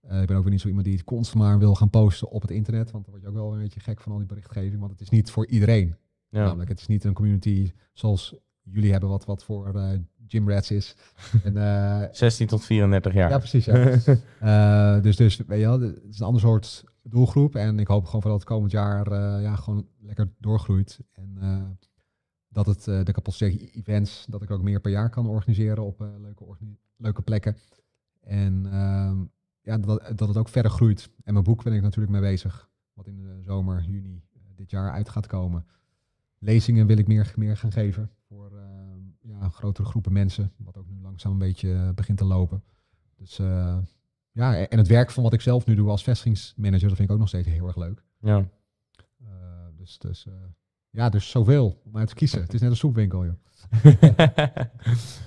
[0.00, 2.30] Eh, ik ben ook weer niet zo iemand die het constant maar wil gaan posten
[2.30, 4.26] op het internet, want dan word je ook wel een beetje gek van al die
[4.26, 5.96] berichtgeving, want het is niet voor iedereen.
[6.28, 6.44] Ja.
[6.44, 10.70] Namelijk, het is niet een community zoals jullie hebben, wat, wat voor eh gym rats
[10.70, 10.96] is.
[11.44, 13.30] en, eh, 16 tot 34 jaar.
[13.30, 13.64] ja, precies.
[13.64, 15.00] Ja.
[15.00, 17.54] Dus, dus weet je wel, het is een ander soort doelgroep.
[17.54, 21.00] En ik hoop gewoon voor dat het komend jaar eh, ja, gewoon lekker doorgroeit.
[21.12, 21.62] En eh,
[22.48, 26.00] dat het eh, de kapot events, dat ik ook meer per jaar kan organiseren op
[26.20, 26.44] leuke,
[26.96, 27.56] leuke plekken.
[28.20, 29.24] En ehm,
[29.60, 31.10] ja, dat, dat het ook verder groeit.
[31.24, 32.70] En mijn boek ben ik natuurlijk mee bezig.
[32.92, 34.22] Wat in de zomer, juni
[34.54, 35.66] dit jaar uit gaat komen.
[36.38, 40.52] Lezingen wil ik meer, meer gaan geven voor ehm, ja, grotere groepen mensen.
[40.56, 42.62] Wat ook nu langzaam een beetje begint te lopen.
[43.16, 43.40] Dus
[44.32, 47.14] ja, en het werk van wat ik zelf nu doe als vestigingsmanager, dat vind ik
[47.14, 48.02] ook nog steeds heel erg leuk.
[48.20, 48.48] Ja.
[49.20, 49.26] Eh,
[49.76, 50.32] dus dus eh,
[50.90, 52.40] ja, dus zoveel om uit te kiezen.
[52.42, 53.34] Het is net een soepwinkel, joh.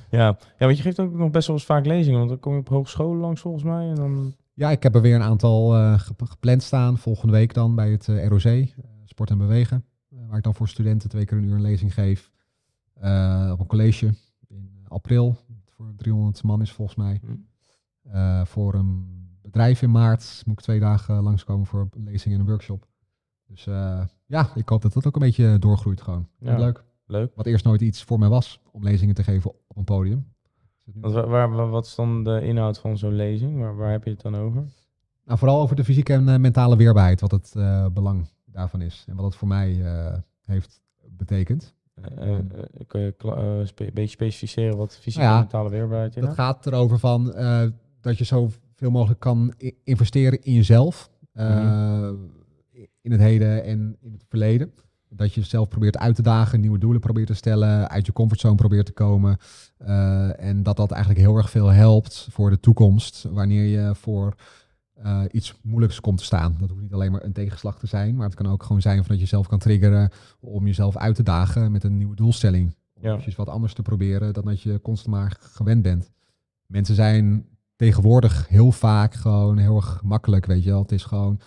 [0.09, 0.37] ja.
[0.57, 2.59] ja, want je geeft ook nog best wel eens vaak lezingen, want dan kom je
[2.59, 3.89] op hogescholen langs volgens mij.
[3.89, 4.35] En dan...
[4.53, 6.97] Ja, ik heb er weer een aantal eh, gep- gepland staan.
[6.97, 8.67] Volgende week dan bij het ROC,
[9.05, 9.85] Sport en Bewegen.
[10.27, 12.31] waar ik dan voor studenten twee keer een uur een lezing geef.
[13.51, 14.13] Op een college
[14.47, 15.37] in april.
[15.65, 17.19] Voor 300 man is volgens mij.
[17.25, 17.31] Hm.
[18.11, 22.39] Eh, voor een bedrijf in maart moet ik twee dagen langskomen voor een lezing en
[22.39, 22.87] een workshop.
[23.47, 26.27] Dus eh, ja, ik hoop dat dat ook een beetje doorgroeit gewoon.
[26.39, 26.57] Ja.
[26.57, 26.83] Leuk.
[27.05, 27.31] Leuk.
[27.35, 30.27] Wat eerst nooit iets voor mij was, om lezingen te geven op een podium.
[30.85, 33.59] Is Want waar, wat is dan de inhoud van zo'n lezing?
[33.59, 34.63] Waar, waar heb je het dan over?
[35.25, 37.53] Nou, vooral over de fysieke en eh, mentale weerbaarheid, wat het
[37.93, 39.05] belang daarvan is.
[39.07, 39.81] En wat het voor mij
[40.45, 41.73] heeft betekend.
[42.87, 46.39] Kun je spe- een beetje specificeren wat fysieke Nou ja, en mentale weerbaarheid Dat inhoudt?
[46.39, 47.33] gaat erover van
[48.05, 49.53] dat je zoveel mogelijk kan
[49.83, 51.09] investeren in jezelf.
[51.33, 52.09] eh,
[53.01, 54.71] In het heden en in het verleden.
[55.09, 58.55] Dat je jezelf probeert uit te dagen, nieuwe doelen probeert te stellen, uit je comfortzone
[58.55, 59.37] probeert te komen.
[59.77, 63.23] eh, en dat dat eigenlijk heel erg veel helpt voor de toekomst.
[63.31, 64.35] Wanneer je voor
[64.93, 66.55] eh, iets moeilijks komt te staan.
[66.59, 68.97] Dat hoeft niet alleen maar een tegenslag te zijn, maar het kan ook gewoon zijn
[68.97, 72.75] van dat je jezelf kan triggeren om jezelf uit te dagen met een nieuwe doelstelling.
[72.99, 73.09] Ja.
[73.09, 76.11] eventjes wat anders te proberen dan dat je constant maar gewend bent.
[76.65, 77.45] Mensen zijn
[77.75, 80.81] tegenwoordig heel vaak gewoon heel erg makkelijk, weet je wel.
[80.81, 81.39] Het is gewoon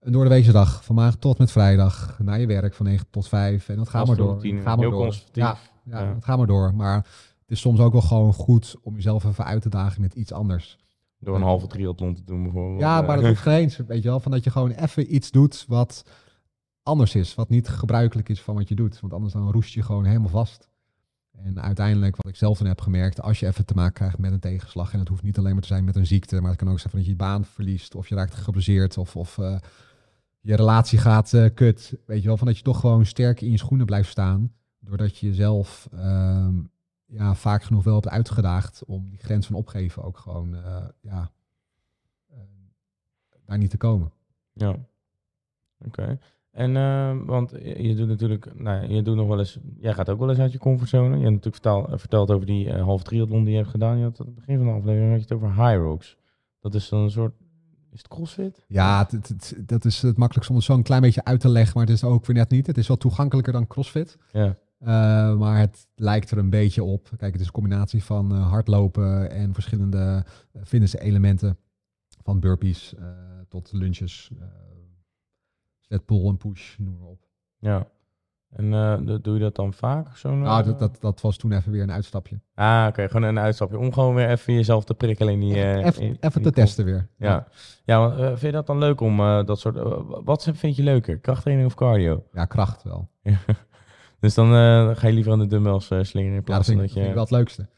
[0.00, 3.06] een door de weekse dag, van maandag tot met vrijdag, naar je werk van 9
[3.10, 4.26] tot 5 en dat gaat maar door.
[4.26, 5.14] routine, Ga maar heel door.
[5.32, 6.14] Ja, ja, Ja.
[6.14, 6.74] het gaat maar door.
[6.74, 6.94] Maar
[7.40, 10.32] het is soms ook wel gewoon goed om jezelf even uit te dagen met iets
[10.32, 10.78] anders.
[11.18, 12.80] Door een halve triathlon te doen bijvoorbeeld.
[12.80, 14.20] Ja, maar dat hoeft geen eens, weet je wel.
[14.20, 16.04] Van dat je gewoon even iets doet wat
[16.82, 17.34] anders is.
[17.34, 19.00] Wat niet gebruikelijk is van wat je doet.
[19.00, 20.68] Want anders dan roest je gewoon helemaal vast.
[21.32, 24.32] En uiteindelijk, wat ik zelf dan heb gemerkt, als je even te maken krijgt met
[24.32, 26.58] een tegenslag, en het hoeft niet alleen maar te zijn met een ziekte, maar het
[26.58, 29.38] kan ook zijn van dat je je baan verliest, of je raakt geblesseerd, of, of
[29.38, 29.58] eh,
[30.40, 31.96] je relatie gaat eh, kut.
[32.06, 35.18] Weet je wel, van dat je toch gewoon sterk in je schoenen blijft staan, doordat
[35.18, 36.54] je jezelf ehm,
[37.06, 41.30] ja, vaak genoeg wel hebt uitgedaagd om die grens van opgeven ook gewoon, eh, ja,
[43.44, 44.12] daar niet te komen.
[44.52, 44.76] Ja.
[45.86, 46.18] Oké.
[46.52, 50.18] En, eh, want je doet natuurlijk, nou, je doet nog wel eens, jij gaat ook
[50.18, 51.16] wel eens uit je comfortzone.
[51.18, 53.96] Je hebt natuurlijk eh, verteld over die eh, halve triathlon die je hebt gedaan.
[53.98, 56.16] Je had aan het begin van de aflevering had je het over high rocks.
[56.60, 57.34] Dat is dan een soort,
[57.90, 58.64] is het crossfit?
[58.68, 61.40] Ja, het, het- het- dat is het makkelijkst om het zo een klein beetje uit
[61.40, 62.66] te leggen, maar het is ook weer net niet.
[62.66, 64.56] Het is wel toegankelijker dan CrossFit, Ja.
[64.78, 64.86] eh,
[65.38, 67.08] maar het lijkt er een beetje op.
[67.16, 70.24] Kijk, het is een combinatie van hardlopen en verschillende
[70.56, 71.56] uh, fitness-elementen,
[72.22, 72.94] van burpees
[73.48, 74.30] tot lunches,
[75.92, 77.20] sled pull en push, noem maar op.
[77.58, 77.86] Ja.
[78.50, 80.16] En eh, dat- doe je dat dan vaak?
[80.16, 82.40] Zo'n, Nou, eh, dat, dat, dat was toen even weer een uitstapje.
[82.54, 83.08] Ah, oké.
[83.08, 83.78] Gewoon een uitstapje.
[83.78, 85.54] Om gewoon weer even jezelf te prikkelen in die...
[85.54, 87.08] eh, even in- even in te testen weer.
[87.16, 87.46] Ja,
[87.84, 89.76] ja want, eh, vind je dat dan leuk om eh, dat soort...
[89.76, 91.18] eh, wat vind je leuker?
[91.18, 92.24] Krachttraining of cardio?
[92.32, 93.08] Ja, kracht wel.
[94.20, 96.66] Dus dan eh, ga je liever aan de dumbbells eh, slingeren in Ja, dat plaats
[96.68, 97.08] vind, van dat vind je...
[97.10, 97.68] ik wel het leukste.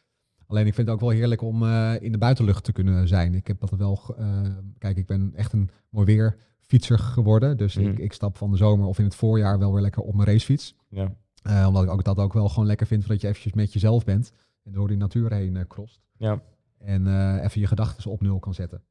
[0.46, 3.34] Alleen ik vind het ook wel heerlijk om eh, in de buitenlucht te kunnen zijn.
[3.34, 4.14] Ik heb dat wel.
[4.18, 4.40] eh,
[4.78, 6.36] kijk, ik ben echt een mooi weer
[6.66, 7.56] fietser geworden.
[7.56, 7.86] Dus Mhm.
[7.88, 10.28] ik, ik stap van de zomer of in het voorjaar wel weer lekker op mijn
[10.28, 10.74] racefiets.
[10.88, 11.12] Ja,
[11.42, 14.04] Eh, omdat ik ook dat ook wel gewoon lekker vind, dat je eventjes met jezelf
[14.04, 16.00] bent en door die natuur heen eh crost.
[16.16, 16.40] ja,
[16.78, 18.82] En eh, even je gedachten op nul kan zetten.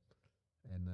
[0.70, 0.88] En,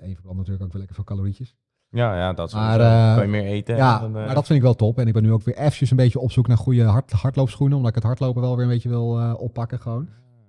[0.00, 1.56] en je verbrandt natuurlijk ook wel lekker veel calorietjes.
[1.88, 2.78] ja, ja dat is Maar,
[3.14, 3.76] kan je meer eten.
[3.76, 4.98] Ja, dan, maar dat vind ik wel top.
[4.98, 7.76] En ik ben nu ook weer eventjes een beetje op zoek naar goede hard, hardloopschoenen.
[7.76, 10.08] Omdat ik het hardlopen wel weer een beetje wil oppakken gewoon.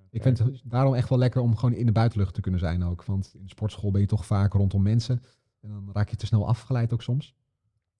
[0.09, 2.83] Ik vind het daarom echt wel lekker om gewoon in de buitenlucht te kunnen zijn
[2.83, 3.05] ook.
[3.05, 5.21] Want in de sportschool ben je toch vaak rondom mensen.
[5.65, 7.35] En dan raak je te snel afgeleid ook soms.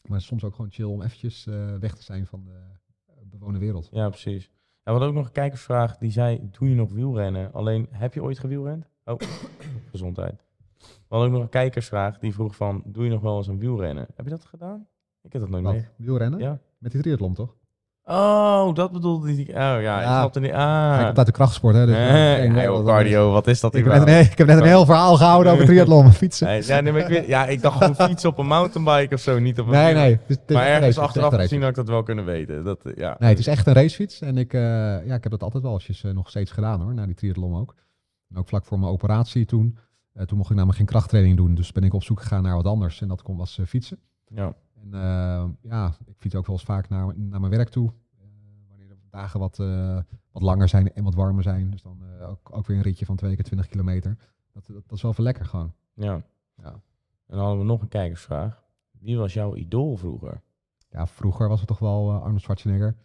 [0.02, 2.62] Maar soms ook gewoon chill om eventjes eh, weg te zijn van de
[3.06, 3.90] eh, bewoonde wereld.
[3.92, 4.44] Ja, precies.
[4.84, 7.54] Ja, hadden ook nog een kijkersvraag die zei, doe je nog wielrennen?
[7.54, 8.90] Alleen, heb je ooit gewielrend?
[9.04, 9.20] Oh,
[9.92, 10.44] gezondheid.
[10.78, 13.60] We hadden ook nog een kijkersvraag die vroeg van, doe je nog wel eens een
[13.60, 14.08] wielrennen?
[14.16, 14.88] Heb je dat gedaan?
[15.22, 15.74] Ik heb dat nooit Wat?
[15.74, 15.88] mee.
[15.96, 16.40] Wielrennen?
[16.40, 16.60] Ja.
[16.78, 17.56] Met die triathlon, toch?
[18.08, 19.42] Oh, dat bedoelde hij.
[19.48, 20.00] Oh ja, Ja.
[20.00, 20.50] ik snapte niet.
[20.50, 21.00] Ja, Ah.
[21.00, 21.86] ik heb uit de krachtsport, hè.
[21.86, 24.58] Dus, Eh, eh, joh, cardio, wat is dat Ik heb, net een, ik heb net
[24.58, 26.48] een heel verhaal gehouden over triathlon, fietsen.
[26.48, 29.40] Nee, ja, nee, maar ik, ja, ik dacht gewoon fietsen op een mountainbike of zo,
[29.40, 30.20] niet op een Nee, nee.
[30.48, 32.64] Maar ergens achteraf gezien had ik dat wel kunnen weten.
[32.64, 33.16] Dat, ja.
[33.20, 34.22] Nee, het is echt een racefiets.
[34.22, 34.62] En ik, eh,
[35.06, 37.56] ja, ik heb dat altijd wel eens eh, nog steeds gedaan hoor, na die triathlon
[37.60, 37.76] ook.
[38.30, 39.78] En ook vlak voor mijn operatie toen.
[40.26, 41.56] Toen mocht ik namelijk geen krachttraining doen.
[41.56, 43.02] Dus ben ik op zoek gegaan naar wat anders.
[43.02, 44.00] En dat kon was fietsen.
[44.28, 44.54] Ja.
[44.92, 47.92] En eh, ja, ik fiets ook wel eens vaak naar, naar mijn werk toe.
[48.18, 48.26] Eh,
[48.70, 50.00] wanneer de dagen wat, eh,
[50.32, 51.70] wat langer zijn en wat warmer zijn.
[51.70, 54.18] Dus dan ook, ook weer een ritje van twee keer 20 kilometer.
[54.52, 55.74] Dat, dat, dat is wel veel lekker gewoon.
[55.94, 56.22] ja.
[56.62, 56.72] Ja.
[57.28, 58.64] En dan hadden we nog een kijkersvraag.
[58.92, 60.42] Wie was jouw idool vroeger?
[60.90, 62.96] Ja, vroeger was het toch wel eh, Arnold Schwarzenegger.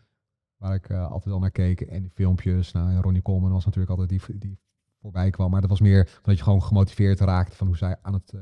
[0.56, 1.80] Waar ik altijd wel naar keek.
[1.80, 2.72] En die filmpjes.
[2.72, 4.58] Nou, en Ronnie Coleman was natuurlijk altijd die, die
[5.00, 5.50] voorbij kwam.
[5.50, 8.34] Maar dat was meer dat je gewoon gemotiveerd raakte van hoe zij aan het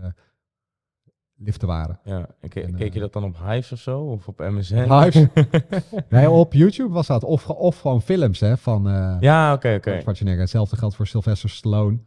[1.38, 1.98] liften waren.
[2.04, 4.00] Ja, en ke- En, keek je eh, dat dan op Hives of zo?
[4.00, 4.74] Of op MSN?
[4.92, 5.26] Hives?
[6.08, 7.24] Nee, op YouTube was dat.
[7.24, 10.00] Of, of gewoon films hè, van eh Ja, oké, oké.
[10.00, 10.40] Schwarzenegger.
[10.40, 11.98] Hetzelfde geldt voor Sylvester Stallone.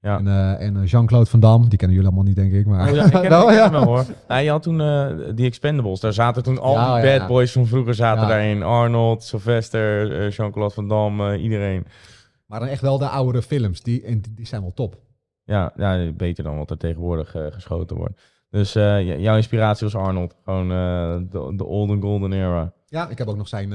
[0.00, 0.18] Ja.
[0.18, 1.68] En, eh, en Jean-Claude Van Damme.
[1.68, 2.66] Die kennen jullie allemaal niet, denk ik.
[2.66, 3.70] Maar Oh, ja, ik ken, Wel, ik ken ja.
[3.70, 4.04] wel hoor.
[4.28, 4.76] Nou, je had toen
[5.34, 6.00] die Expendables.
[6.00, 8.62] Daar zaten toen al Ja, die ja, bad boys van vroeger zaten daarin.
[8.62, 11.86] Arnold, Sylvester, Jean-Claude Van Damme, iedereen.
[12.46, 13.82] Maar dan echt wel de oudere films.
[13.82, 14.96] Die, en die, zijn wel top.
[15.44, 18.20] Ja, ja, beter dan wat er tegenwoordig geschoten wordt.
[18.50, 20.34] Dus eh, jouw inspiratie was Arnold.
[20.44, 22.72] Gewoon eh, de, de olden golden era.
[22.86, 23.72] Ja, ik heb ook nog zijn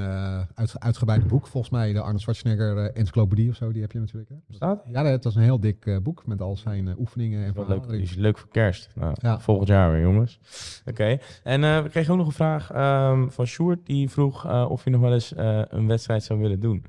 [0.55, 4.29] uit, uitgebreide boek, volgens mij, de Arnold Schwarzenegger Encyclopedie of zo, die heb je natuurlijk.
[4.29, 4.35] Hè?
[4.47, 4.83] Bestaat?
[4.91, 8.15] Ja, dat is een heel dik boek met al zijn oefeningen en leuk, die is
[8.15, 8.89] leuk voor kerst.
[8.95, 9.39] Nou, Ja.
[9.39, 10.39] Volgend jaar weer, jongens.
[10.85, 11.17] Oké.
[11.43, 13.85] En we kregen ook nog een vraag ehm, van Sjoerd.
[13.85, 15.33] Die vroeg of je nog wel eens
[15.67, 16.85] een wedstrijd zou willen doen.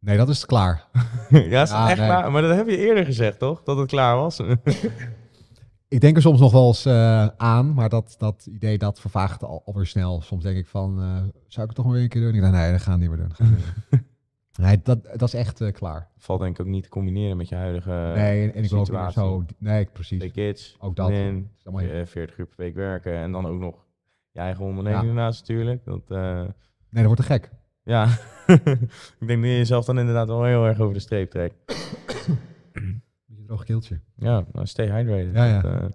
[0.00, 0.84] Nee, dat is klaar.
[1.30, 2.06] ja, is Ja, echt nee.
[2.06, 2.32] klaar?
[2.32, 3.62] Maar dat heb je eerder gezegd, toch?
[3.62, 4.40] Dat het klaar was.
[5.88, 9.44] Ik denk er soms nog wel eens eh, aan, maar dat, dat idee dat vervaagt
[9.44, 10.20] al, alweer snel.
[10.22, 11.06] Soms denk ik van, eh,
[11.46, 12.34] zou ik het toch nog weer een keer doen?
[12.34, 13.28] Ik denk, nee, dat gaan we niet meer doen.
[13.28, 13.40] Dat
[13.90, 14.02] niet
[14.66, 16.08] nee, dat, dat is echt eh, klaar.
[16.16, 18.78] Valt denk ik ook niet te combineren met je huidige nee, en, en ik wil
[18.80, 19.44] ook zo...
[19.58, 20.18] Nee, precies.
[20.18, 21.08] twee kids, Ook dat.
[21.08, 23.74] heel- eh, 40 uur per week werken en dan ook nog
[24.30, 25.12] je eigen onderneming Ja.
[25.14, 25.84] natuurlijk.
[25.84, 26.46] Dat, Nee,
[26.90, 27.50] dat wordt te gek.
[27.82, 28.04] ja,
[29.20, 31.54] ik denk dat je jezelf dan inderdaad wel heel erg over de streep trekt.
[33.48, 34.00] Droog keeltje.
[34.16, 35.34] Ja, nou, stay hydrated.
[35.34, 35.62] Ja, ja.
[35.64, 35.86] Eh,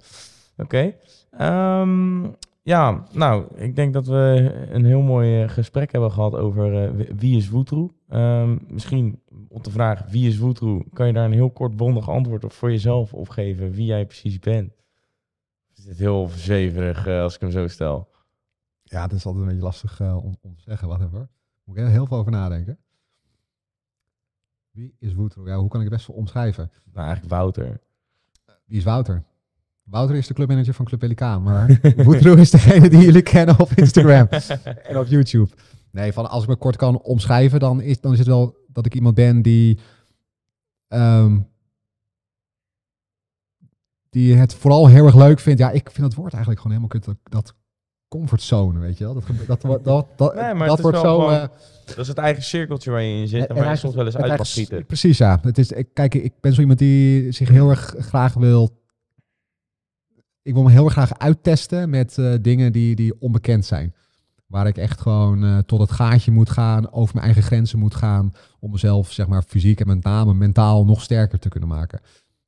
[0.57, 0.93] Oké.
[1.31, 2.23] Ehm,
[2.61, 7.07] ja, nou, ik denk dat we een heel mooi eh, gesprek hebben gehad over eh,
[7.15, 7.91] wie- is Woetroe.
[8.09, 12.09] Ehm, misschien op de vraag wie is Woetroe, kan je daar een heel kort bondig
[12.09, 14.73] antwoord op voor jezelf op geven wie jij precies bent.
[15.75, 16.27] Is dit heel
[17.07, 18.09] eh, als ik hem zo stel?
[18.83, 20.87] Ja, dat is altijd een beetje lastig om, om te zeggen.
[20.87, 21.29] Wat even.
[21.63, 22.77] Moet ik er heel veel over nadenken.
[24.73, 25.47] Wie is Woodrow?
[25.47, 26.71] Ja, hoe kan ik het best wel omschrijven?
[26.93, 27.81] Nou, eigenlijk Wouter.
[28.65, 29.23] Wie is Wouter?
[29.83, 33.71] Wouter is de clubmanager van Club Pelikaan, maar Woodrow is degene die jullie kennen op
[33.71, 34.27] Instagram
[34.89, 35.49] en op YouTube.
[35.91, 38.85] Nee, van als ik me kort kan omschrijven, dan is, dan is het wel dat
[38.85, 39.79] ik iemand ben die,
[40.87, 41.39] ehm,
[44.09, 45.59] die het vooral heel erg leuk vindt.
[45.59, 47.05] Ja, ik vind dat woord eigenlijk gewoon helemaal kut.
[47.05, 47.55] Dat, dat
[48.19, 49.13] comfortzone, weet je wel.
[49.13, 51.03] Dat, dat, dat, dat, dat, Nee, maar dat wordt zo...
[51.19, 51.47] gewoon- eh,
[51.85, 54.15] Dat is het eigen cirkeltje waar je in zit en, waar je soms wel eens
[54.15, 54.85] uit mag eigenlijk- schieten.
[54.85, 55.39] Precies, ja.
[55.41, 58.81] Het is, ik, kijk, ik ben zo iemand die zich heel erg graag wil...
[60.41, 63.93] Ik wil me heel erg graag uittesten met eh, dingen die, die onbekend zijn.
[64.47, 67.95] Waar ik echt gewoon eh, tot het gaatje moet gaan, over mijn eigen grenzen moet
[67.95, 68.33] gaan.
[68.59, 72.01] Om mezelf, zeg maar, fysiek en met name mentaal nog sterker te kunnen maken.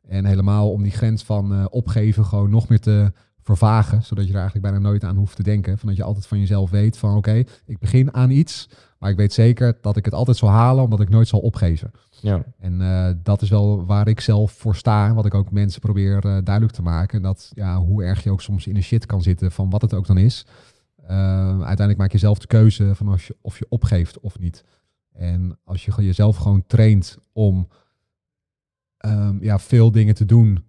[0.07, 3.11] En helemaal om die grens van opgeven gewoon nog meer te
[3.45, 4.03] vervagen.
[4.03, 5.77] Zodat je er eigenlijk bijna nooit aan hoeft te denken.
[5.77, 8.69] Van dat je altijd van jezelf weet van oké, ik begin aan iets.
[8.99, 11.91] Maar ik weet zeker dat ik het altijd zal halen, omdat ik nooit zal opgeven.
[12.21, 12.43] Ja.
[12.59, 15.13] En eh, dat is wel waar ik zelf voor sta.
[15.13, 17.21] Wat ik ook mensen probeer eh, duidelijk te maken.
[17.21, 19.93] Dat ja, hoe erg je ook soms in een shit kan zitten van wat het
[19.93, 20.45] ook dan is.
[21.07, 24.63] eh, uiteindelijk maak je zelf de keuze van als je, of je opgeeft of niet.
[25.13, 27.67] En als je jezelf gewoon traint om
[28.97, 30.63] ehm, ja, veel dingen te doen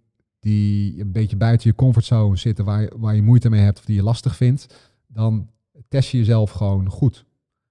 [0.46, 3.84] die een beetje buiten je comfortzone zitten, waar, je- waar je moeite mee hebt of
[3.84, 5.50] die je lastig vindt, dan
[5.88, 7.24] test je jezelf gewoon goed.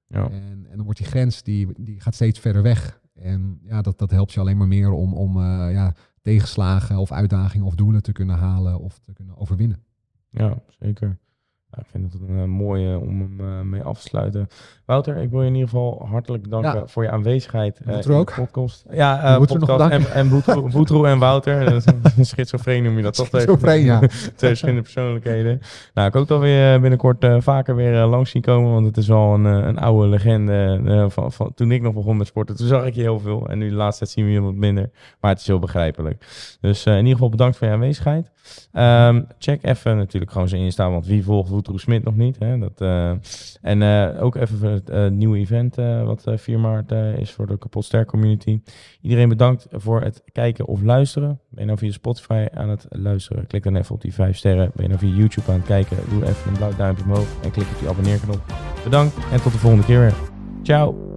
[0.08, 0.30] Ja.
[0.30, 3.02] En, en dan wordt die grens, die, die gaat steeds verder weg.
[3.14, 7.12] En ja, dat, dat helpt je alleen maar meer om, om eh, ja, tegenslagen of
[7.12, 9.84] uitdagingen of doelen te kunnen halen of te kunnen overwinnen.
[10.30, 11.18] Ja, zeker.
[11.80, 14.48] Ik vind het een mooie om hem mee af te sluiten.
[14.86, 18.36] Wouter, ik wil je in ieder geval hartelijk bedanken voor je aanwezigheid uh, ook.
[18.36, 18.86] de podcast.
[18.92, 20.30] Ja, uh, podcast en, en
[20.72, 21.82] Boetro, en Wouter.
[22.20, 23.28] Schizofreen noem je dat toch?
[23.28, 24.00] Schizofreen, ja.
[24.10, 25.62] Twee verschillende persoonlijkheden.
[25.94, 29.08] Nou, ik hoop dat we je binnenkort vaker weer langs zien komen, want het is
[29.08, 31.06] wel een, een oude legende.
[31.10, 33.50] van, van, toen ik nog begon met sporten, toen zag ik je heel veel.
[33.50, 34.90] En nu de laatste tijd zien we je wat minder.
[35.20, 36.26] Maar het is heel begrijpelijk.
[36.62, 38.32] Dus in ieder geval bedankt voor je aanwezigheid.
[38.74, 42.40] Um, check even natuurlijk gewoon zijn Insta, want wie volgt Woetroe Smit nog niet?
[42.40, 42.58] Hè?
[42.60, 43.12] Dat, uh,
[43.62, 45.76] en uh, ook even het uh, nieuwe event
[46.06, 48.62] wat 4 maart is voor de Kapotster community.
[49.02, 51.40] Iedereen bedankt voor het kijken of luisteren.
[51.50, 53.48] Ben je nou via Spotify aan het luisteren?
[53.48, 54.72] Klik dan even op die 5 sterren.
[54.76, 55.98] Ben je nou via YouTube aan het kijken?
[56.10, 58.42] Doe even een blauw duimpje omhoog en klik op die abonneerknop.
[58.84, 60.14] Bedankt en tot de volgende keer weer.
[60.64, 61.15] Ciao!